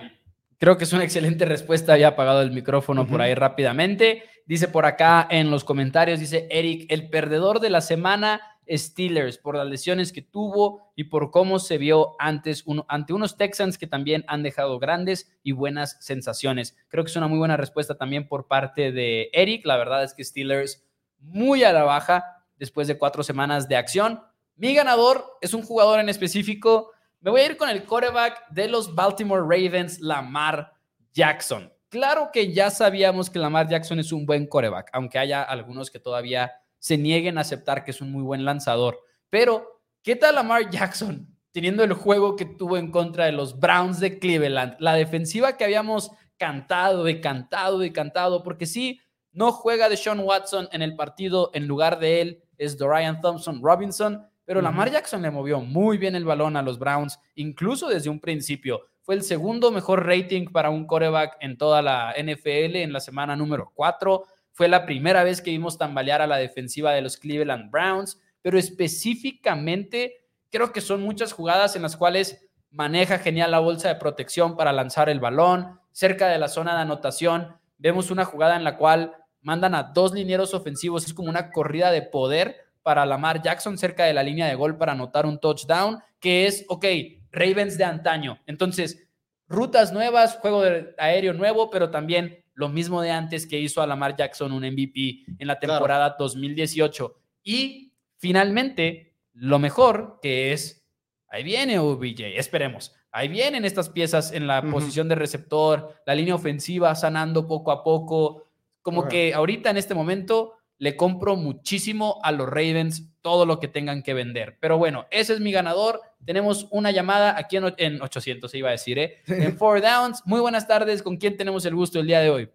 [0.63, 1.95] Creo que es una excelente respuesta.
[1.95, 4.23] Había apagado el micrófono por ahí rápidamente.
[4.47, 8.41] Dice por acá en los comentarios, dice Eric, el perdedor de la semana
[8.71, 13.37] Steelers por las lesiones que tuvo y por cómo se vio antes uno- ante unos
[13.37, 16.77] Texans que también han dejado grandes y buenas sensaciones.
[16.87, 19.67] Creo que es una muy buena respuesta también por parte de Eric.
[19.67, 20.85] La verdad es que Steelers
[21.19, 24.23] muy a la baja después de cuatro semanas de acción.
[24.55, 26.93] Mi ganador es un jugador en específico.
[27.23, 30.73] Me voy a ir con el quarterback de los Baltimore Ravens, Lamar
[31.13, 31.73] Jackson.
[31.89, 36.01] Claro que ya sabíamos que Lamar Jackson es un buen quarterback, aunque haya algunos que
[36.01, 36.51] todavía
[36.81, 38.99] se nieguen a aceptar que es un muy buen lanzador.
[39.31, 44.01] Pero, ¿qué tal Lamar Jackson teniendo el juego que tuvo en contra de los Browns
[44.01, 44.75] de Cleveland?
[44.81, 49.01] La defensiva que habíamos cantado y cantado y cantado, porque sí,
[49.31, 53.61] no juega de Sean Watson en el partido, en lugar de él es Dorian Thompson
[53.63, 54.65] Robinson, pero Ujú.
[54.65, 58.83] Lamar Jackson le movió muy bien el balón a los Browns, incluso desde un principio.
[59.03, 63.35] Fue el segundo mejor rating para un coreback en toda la NFL en la semana
[63.35, 64.25] número 4.
[64.53, 68.59] Fue la primera vez que vimos tambalear a la defensiva de los Cleveland Browns, pero
[68.59, 74.57] específicamente creo que son muchas jugadas en las cuales maneja genial la bolsa de protección
[74.57, 75.81] para lanzar el balón.
[75.91, 80.13] Cerca de la zona de anotación, vemos una jugada en la cual mandan a dos
[80.13, 81.05] linieros ofensivos.
[81.05, 84.77] Es como una corrida de poder para Lamar Jackson cerca de la línea de gol
[84.77, 86.85] para anotar un touchdown, que es, ok,
[87.31, 88.39] Ravens de antaño.
[88.47, 89.09] Entonces,
[89.49, 93.87] rutas nuevas, juego de aéreo nuevo, pero también lo mismo de antes que hizo a
[93.87, 95.75] Lamar Jackson un MVP en la Claro.
[95.75, 97.15] temporada 2018.
[97.45, 100.87] Y finalmente, lo mejor que es,
[101.29, 102.95] ahí viene OBJ, esperemos.
[103.11, 107.83] Ahí vienen estas piezas en la posición de receptor, la línea ofensiva sanando poco a
[107.85, 108.45] poco.
[108.81, 113.69] Como que ahorita en este momento le compro muchísimo a los Ravens todo lo que
[113.69, 114.57] tengan que vender.
[114.59, 116.01] Pero bueno, ese es mi ganador.
[116.27, 119.19] Tenemos una llamada aquí en, en 800, se iba a decir, ¿eh?
[119.29, 120.25] En Four Downs.
[120.27, 121.01] Muy buenas tardes.
[121.05, 122.51] ¿Con quién tenemos el gusto el día de hoy?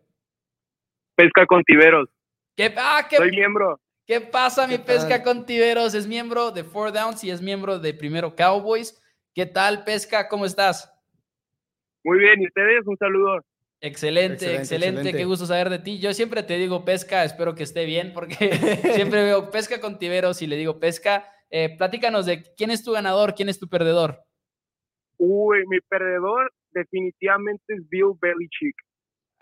[1.16, 2.10] Pesca con Tiveros.
[2.58, 3.80] ¿Qué, ah, Soy miembro.
[4.06, 5.94] ¿Qué pasa, mi Pesca con Tiveros?
[5.94, 9.02] Es miembro de Four Downs y es miembro de Primero Cowboys.
[9.34, 10.28] ¿Qué tal, Pesca?
[10.28, 10.94] ¿Cómo estás?
[12.04, 12.86] Muy bien, ¿y ustedes?
[12.88, 13.40] Un saludo.
[13.80, 16.00] Excelente, excelente, qué gusto saber de ti.
[16.00, 18.36] Yo siempre te digo pesca, espero que esté bien, porque
[18.96, 21.26] siempre veo pesca con tiberos y le digo pesca.
[21.50, 24.20] Eh, platícanos de quién es tu ganador, quién es tu perdedor.
[25.18, 28.76] Uy, mi perdedor definitivamente es Bill Belichick.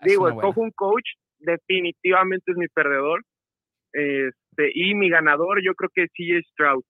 [0.02, 1.08] Digo, escojo un coach,
[1.38, 3.22] definitivamente es mi perdedor.
[3.92, 6.84] Este, y mi ganador, yo creo que es CJ Stroud.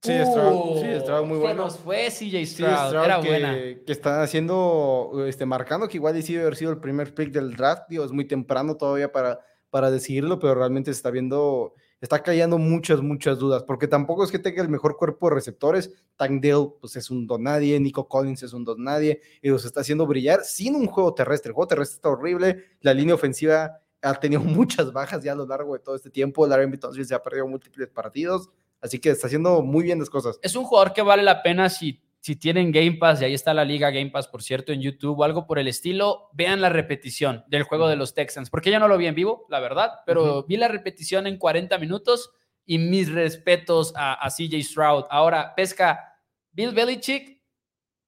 [0.00, 1.64] Sí, Stroud, sí, Stroud muy bueno.
[1.64, 3.54] nos fue CJ Stroud, era que, buena.
[3.54, 7.88] Que está haciendo, este, marcando que igual decidió haber sido el primer pick del draft,
[7.88, 9.40] digo, es muy temprano todavía para,
[9.70, 14.30] para decidirlo, pero realmente se está viendo, está cayendo muchas, muchas dudas, porque tampoco es
[14.30, 18.06] que tenga el mejor cuerpo de receptores, Tank Dale, pues es un don nadie, Nico
[18.06, 21.54] Collins es un don nadie, y los está haciendo brillar sin un juego terrestre, el
[21.54, 25.74] juego terrestre está horrible, la línea ofensiva ha tenido muchas bajas ya a lo largo
[25.74, 28.48] de todo este tiempo, Larry Tunsil se ha perdido múltiples partidos,
[28.80, 30.38] Así que está haciendo muy bien las cosas.
[30.42, 33.54] Es un jugador que vale la pena si, si tienen Game Pass, y ahí está
[33.54, 36.68] la liga Game Pass, por cierto, en YouTube o algo por el estilo, vean la
[36.68, 39.92] repetición del juego de los Texans, porque yo no lo vi en vivo, la verdad,
[40.06, 42.30] pero vi la repetición en 40 minutos
[42.64, 45.04] y mis respetos a, a CJ Stroud.
[45.10, 46.20] Ahora, pesca,
[46.52, 47.40] Bill Belichick,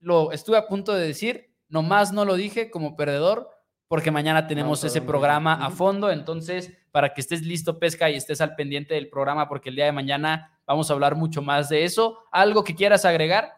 [0.01, 3.49] lo estuve a punto de decir, nomás no lo dije como perdedor,
[3.91, 8.41] porque mañana tenemos ese programa a fondo, entonces para que estés listo, pesca, y estés
[8.41, 11.83] al pendiente del programa, porque el día de mañana vamos a hablar mucho más de
[11.83, 12.23] eso.
[12.31, 13.51] ¿Algo que quieras agregar?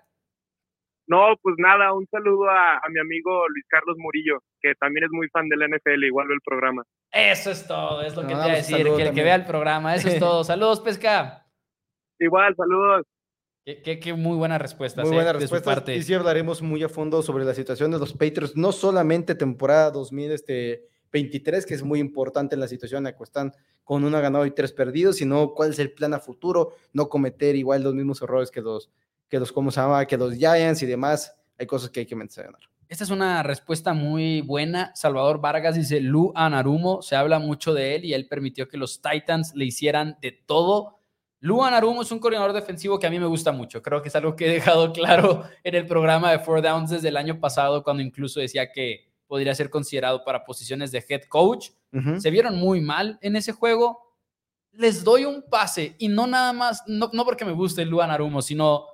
[1.06, 5.28] No, pues nada, un saludo a, mi amigo Luis Carlos Murillo, que también es muy
[5.28, 6.82] fan del NFL, igual ve el programa.
[7.10, 9.44] Eso es todo, es lo que te iba a decir, que el que vea el
[9.44, 10.44] programa, eso es todo.
[10.44, 11.44] Saludos, pesca.
[12.18, 13.04] Igual, saludos.
[13.64, 15.02] Qué, muy buena respuesta.
[15.02, 15.92] Muy buena respuesta.
[15.92, 19.92] Y sí hablaremos muy a fondo sobre la situación de los Patriots, no solamente temporada
[19.92, 23.52] 2023, este, que es muy importante en la situación en la que están
[23.84, 27.54] con una ganada y tres perdidos, sino cuál es el plan a futuro, no cometer
[27.54, 28.90] igual los mismos errores que los,
[29.28, 30.04] que los, ¿cómo se llama?
[30.06, 31.36] Que los Giants y demás.
[31.56, 32.58] Hay cosas que hay que mencionar.
[32.88, 34.90] Esta es una respuesta muy buena.
[34.96, 39.00] Salvador Vargas dice, Lu Anarumo, se habla mucho de él y él permitió que los
[39.00, 40.98] Titans le hicieran de todo
[41.42, 43.82] Luan Arumo es un coordinador defensivo que a mí me gusta mucho.
[43.82, 47.08] Creo que es algo que he dejado claro en el programa de Four Downs desde
[47.08, 51.70] el año pasado, cuando incluso decía que podría ser considerado para posiciones de head coach.
[52.18, 54.14] Se vieron muy mal en ese juego.
[54.70, 58.40] Les doy un pase y no nada más, no, no porque me guste Luan Arumo,
[58.40, 58.86] sino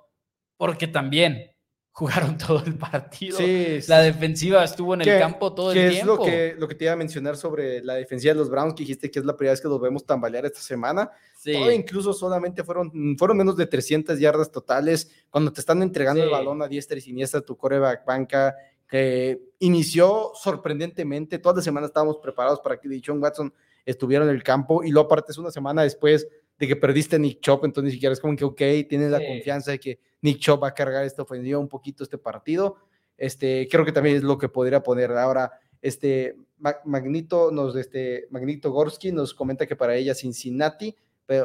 [0.57, 1.53] porque también
[1.99, 3.37] jugaron todo el partido.
[3.37, 5.97] Sí, la defensiva estuvo en el campo todo el tiempo.
[5.99, 8.75] es lo que, lo que te iba a mencionar sobre la defensiva de los Browns,
[8.75, 11.11] que dijiste que es la primera vez que los vemos tambalear esta semana.
[11.37, 11.53] Sí.
[11.53, 15.11] incluso solamente fueron, fueron menos de 300 yardas totales.
[15.29, 18.55] Cuando te están entregando el balón a diestra y siniestra, tu coreback banca,
[18.87, 21.41] que inició sorprendentemente.
[21.41, 23.53] Toda la semana estábamos preparados para que Dijon Watson
[23.85, 26.29] estuviera en el campo y lo aparte es una semana después
[26.59, 29.25] de que perdiste a Nick Chop, entonces ni siquiera es como que, ok, tienes la
[29.25, 32.77] confianza de que Nick Chop va a cargar esta ofensiva un poquito este partido.
[33.17, 35.53] Este, creo que también es lo que podría poner ahora.
[35.81, 36.37] Este,
[36.85, 40.97] Magnito, nos, este, Magnito Gorski nos comenta que para ella Cincinnati,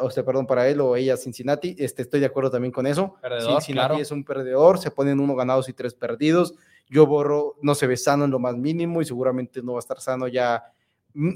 [0.02, 3.16] o sea, perdón, para él o ella Cincinnati, este, estoy de acuerdo también con eso.
[3.46, 6.56] Cincinnati es un perdedor, se ponen uno ganados y tres perdidos.
[6.90, 9.82] Yo borro, no se ve sano en lo más mínimo y seguramente no va a
[9.82, 10.64] estar sano ya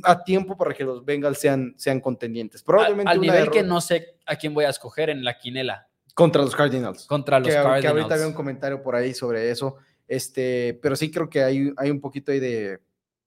[0.03, 2.63] a tiempo para que los Bengals sean, sean contendientes.
[2.63, 5.87] Probablemente al, nivel que no sé a quién voy a escoger en la quinela.
[6.13, 7.05] Contra los Cardinals.
[7.05, 7.81] Contra los Cardinals.
[7.81, 9.75] Que ahorita había un comentario por ahí sobre eso.
[10.07, 12.79] Este, pero sí creo que hay, hay un poquito ahí de,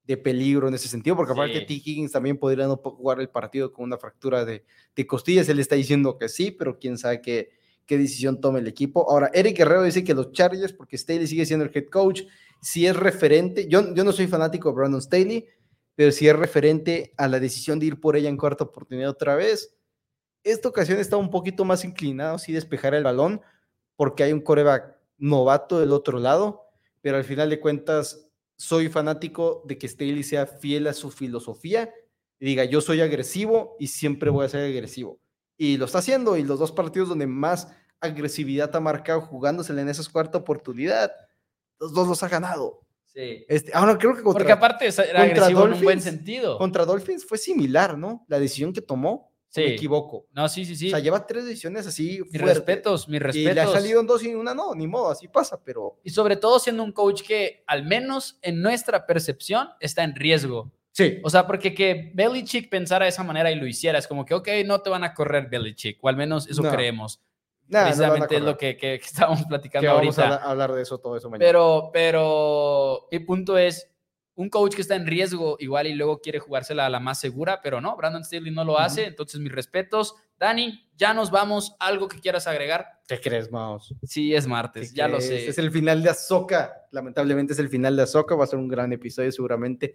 [0.05, 1.75] de peligro en ese sentido, porque aparte T.
[1.75, 4.65] Higgins también podría no jugar el partido con una fractura de,
[4.97, 5.49] de, costillas.
[5.49, 7.51] Él está diciendo que sí, pero quién sabe qué,
[7.87, 9.09] qué decisión tome el equipo.
[9.11, 12.23] Ahora, Eric Guerrero dice que los Chargers, porque Staley sigue siendo el head coach,
[12.61, 15.47] si es referente, yo, yo no soy fanático de Brandon Staley,
[16.01, 19.35] pero si es referente a la decisión de ir por ella en cuarta oportunidad otra
[19.35, 19.77] vez,
[20.43, 23.43] esta ocasión está un poquito más inclinado, sí, despejar el balón,
[23.97, 26.63] porque hay un coreback novato del otro lado,
[27.03, 28.27] pero al final de cuentas
[28.57, 31.93] soy fanático de que Staley sea fiel a su filosofía
[32.39, 35.21] y diga, yo soy agresivo y siempre voy a ser agresivo.
[35.59, 37.69] Y lo está haciendo, y los dos partidos donde más
[38.01, 41.13] agresividad ha marcado jugándosele en esa cuarta oportunidad,
[41.79, 42.87] los dos los ha ganado.
[43.13, 43.45] Sí.
[43.49, 46.59] Este, ahora creo que Porque aparte era agresivo en un buen sentido.
[46.59, 48.25] Contra Dolphins fue similar, ¿no?
[48.29, 49.63] La decisión que tomó Sí.
[49.63, 50.27] Me equivoco.
[50.33, 50.87] No, sí, sí, sí.
[50.87, 52.21] O sea, lleva tres decisiones así.
[52.31, 53.51] Mis respetos, mis respetos.
[53.51, 55.99] Y le ha salido en dos y una no, ni modo, así pasa, pero.
[56.05, 60.71] Y sobre todo siendo un coach que, al menos en nuestra percepción, está en riesgo.
[60.93, 61.19] Sí.
[61.25, 64.35] O sea, porque que Belichick pensara de esa manera y lo hiciera, es como que,
[64.35, 66.71] ok, no te van a correr Belichick, o al menos eso No.
[66.71, 67.21] creemos.
[67.71, 70.45] Nah, no lo Precisamente es lo que, que- que estábamos Que platicando vamos a ahorita.
[70.51, 71.47] hablar de eso, todo eso mañana.
[71.47, 73.87] Pero, pero, el punto es,
[74.37, 77.61] un coach que está en riesgo igual y luego quiere jugársela a la más segura,
[77.63, 80.15] pero no, Brandon Staley no lo hace, entonces mis respetos.
[80.39, 82.87] Dani, ya nos vamos, ¿algo que quieras agregar?
[83.07, 83.95] ¿Qué crees, Maos?
[84.03, 85.49] Sí, es martes, ya lo Que sé.
[85.49, 86.87] Es el final de Azoka.
[86.91, 88.35] Lamentablemente es el final de Azoka.
[88.35, 89.95] Va a ser un gran episodio seguramente.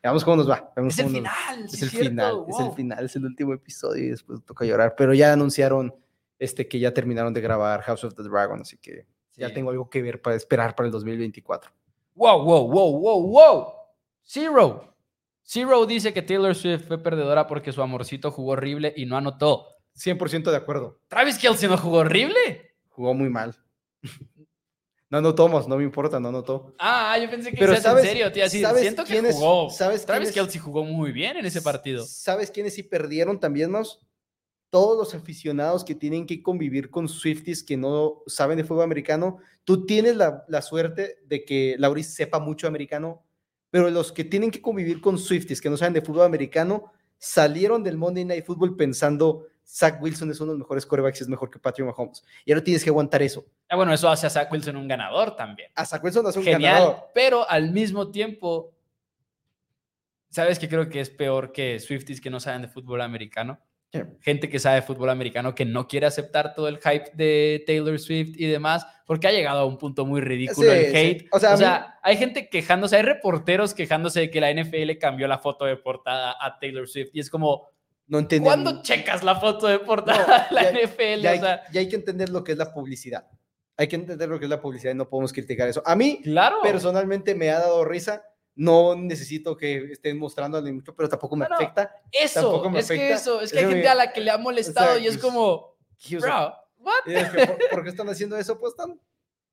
[0.00, 0.72] Veamos cómo nos va.
[0.76, 2.74] veamos Es el cómo nos- final, sí Es el cierto, final, es el wow.
[2.76, 4.94] final, es el último episodio y después toca llorar.
[4.96, 5.92] Pero ya anunciaron
[6.40, 9.88] este, que ya terminaron de grabar House of the Dragon, así que ya tengo algo
[9.88, 11.70] que ver para esperar para el 2024.
[12.16, 13.72] Wow, wow, wow, wow, wow.
[14.26, 14.96] Zero.
[15.46, 19.66] Zero dice que Taylor Swift fue perdedora porque su amorcito jugó horrible y no anotó.
[19.96, 21.00] 100% de acuerdo.
[21.08, 22.74] Travis Kelsey no jugó horrible.
[22.88, 23.56] Jugó muy mal.
[25.08, 26.72] No anotamos, no me importa, no anotó.
[26.78, 28.44] Ah, yo pensé que Pero decías ¿sabes- en serio, tío.
[28.44, 29.68] Así, sabes siento que quiénes- jugó.
[29.70, 32.04] sabes Travis quiénes- Kelsey jugó muy bien en ese partido.
[32.06, 33.98] ¿Sabes quiénes sí perdieron también, Maus?
[34.70, 39.38] Todos los aficionados que tienen que convivir con Swifties que no saben de fútbol americano.
[39.64, 43.22] Tú tienes la, la suerte de que Lauris sepa mucho americano,
[43.70, 47.82] pero los que tienen que convivir con Swifties que no saben de fútbol americano salieron
[47.82, 51.28] del Monday Night Football pensando Zach Wilson es uno de los mejores corebacks y es
[51.28, 52.24] mejor que Patrick Mahomes.
[52.44, 53.44] Y ahora tienes que aguantar eso.
[53.68, 55.70] Ah, bueno, eso hace a Zach Wilson un ganador también.
[55.76, 56.60] A Zach Wilson es un Genial.
[56.72, 56.96] ganador.
[57.14, 58.72] Pero al mismo tiempo,
[60.30, 63.60] ¿sabes qué creo que es peor que Swifties que no saben de fútbol americano?
[64.20, 68.34] Gente que sabe fútbol americano que no quiere aceptar todo el hype de Taylor Swift
[68.36, 70.96] y demás, porque ha llegado a un punto muy ridículo Sí, el sí.
[70.96, 71.28] hate.
[71.32, 71.64] O sea, mí-
[72.02, 76.36] hay gente quejándose, hay reporteros quejándose de que la NFL cambió la foto de portada
[76.40, 77.68] a Taylor Swift y es como,
[78.06, 78.44] No entienden.
[78.46, 81.20] ¿cuándo checas la foto de portada de la ya- NFL?
[81.22, 83.26] Ya O hay, sea, ya hay que entender lo que es la publicidad.
[83.76, 85.82] Hay que entender lo que es la publicidad y no podemos criticar eso.
[85.84, 86.58] A mí, claro.
[86.62, 88.22] personalmente me ha dado risa.
[88.60, 91.96] No necesito que estén mostrándole mucho, pero tampoco me No, afecta.
[92.12, 94.36] Eso, tampoco me es que eso, es que hay gente a la que le ha
[94.36, 95.78] molestado sea, y es como,
[96.20, 96.92] bro, what?
[97.06, 98.58] y es que, ¿por, por qué están haciendo eso?
[98.58, 99.00] Pues están,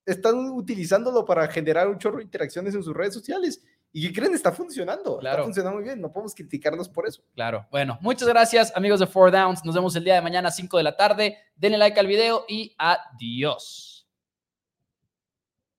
[0.05, 3.63] están utilizándolo para generar un chorro de interacciones en sus redes sociales.
[3.93, 4.33] ¿Y creen?
[4.33, 5.19] Está funcionando.
[5.19, 5.37] Claro.
[5.37, 6.01] Está funcionando muy bien.
[6.01, 7.23] No podemos criticarnos por eso.
[7.33, 7.65] Claro.
[7.71, 9.63] Bueno, muchas gracias, amigos de Four Downs.
[9.63, 11.37] Nos vemos el día de mañana a 5 de la tarde.
[11.55, 13.96] Denle like al video y adiós.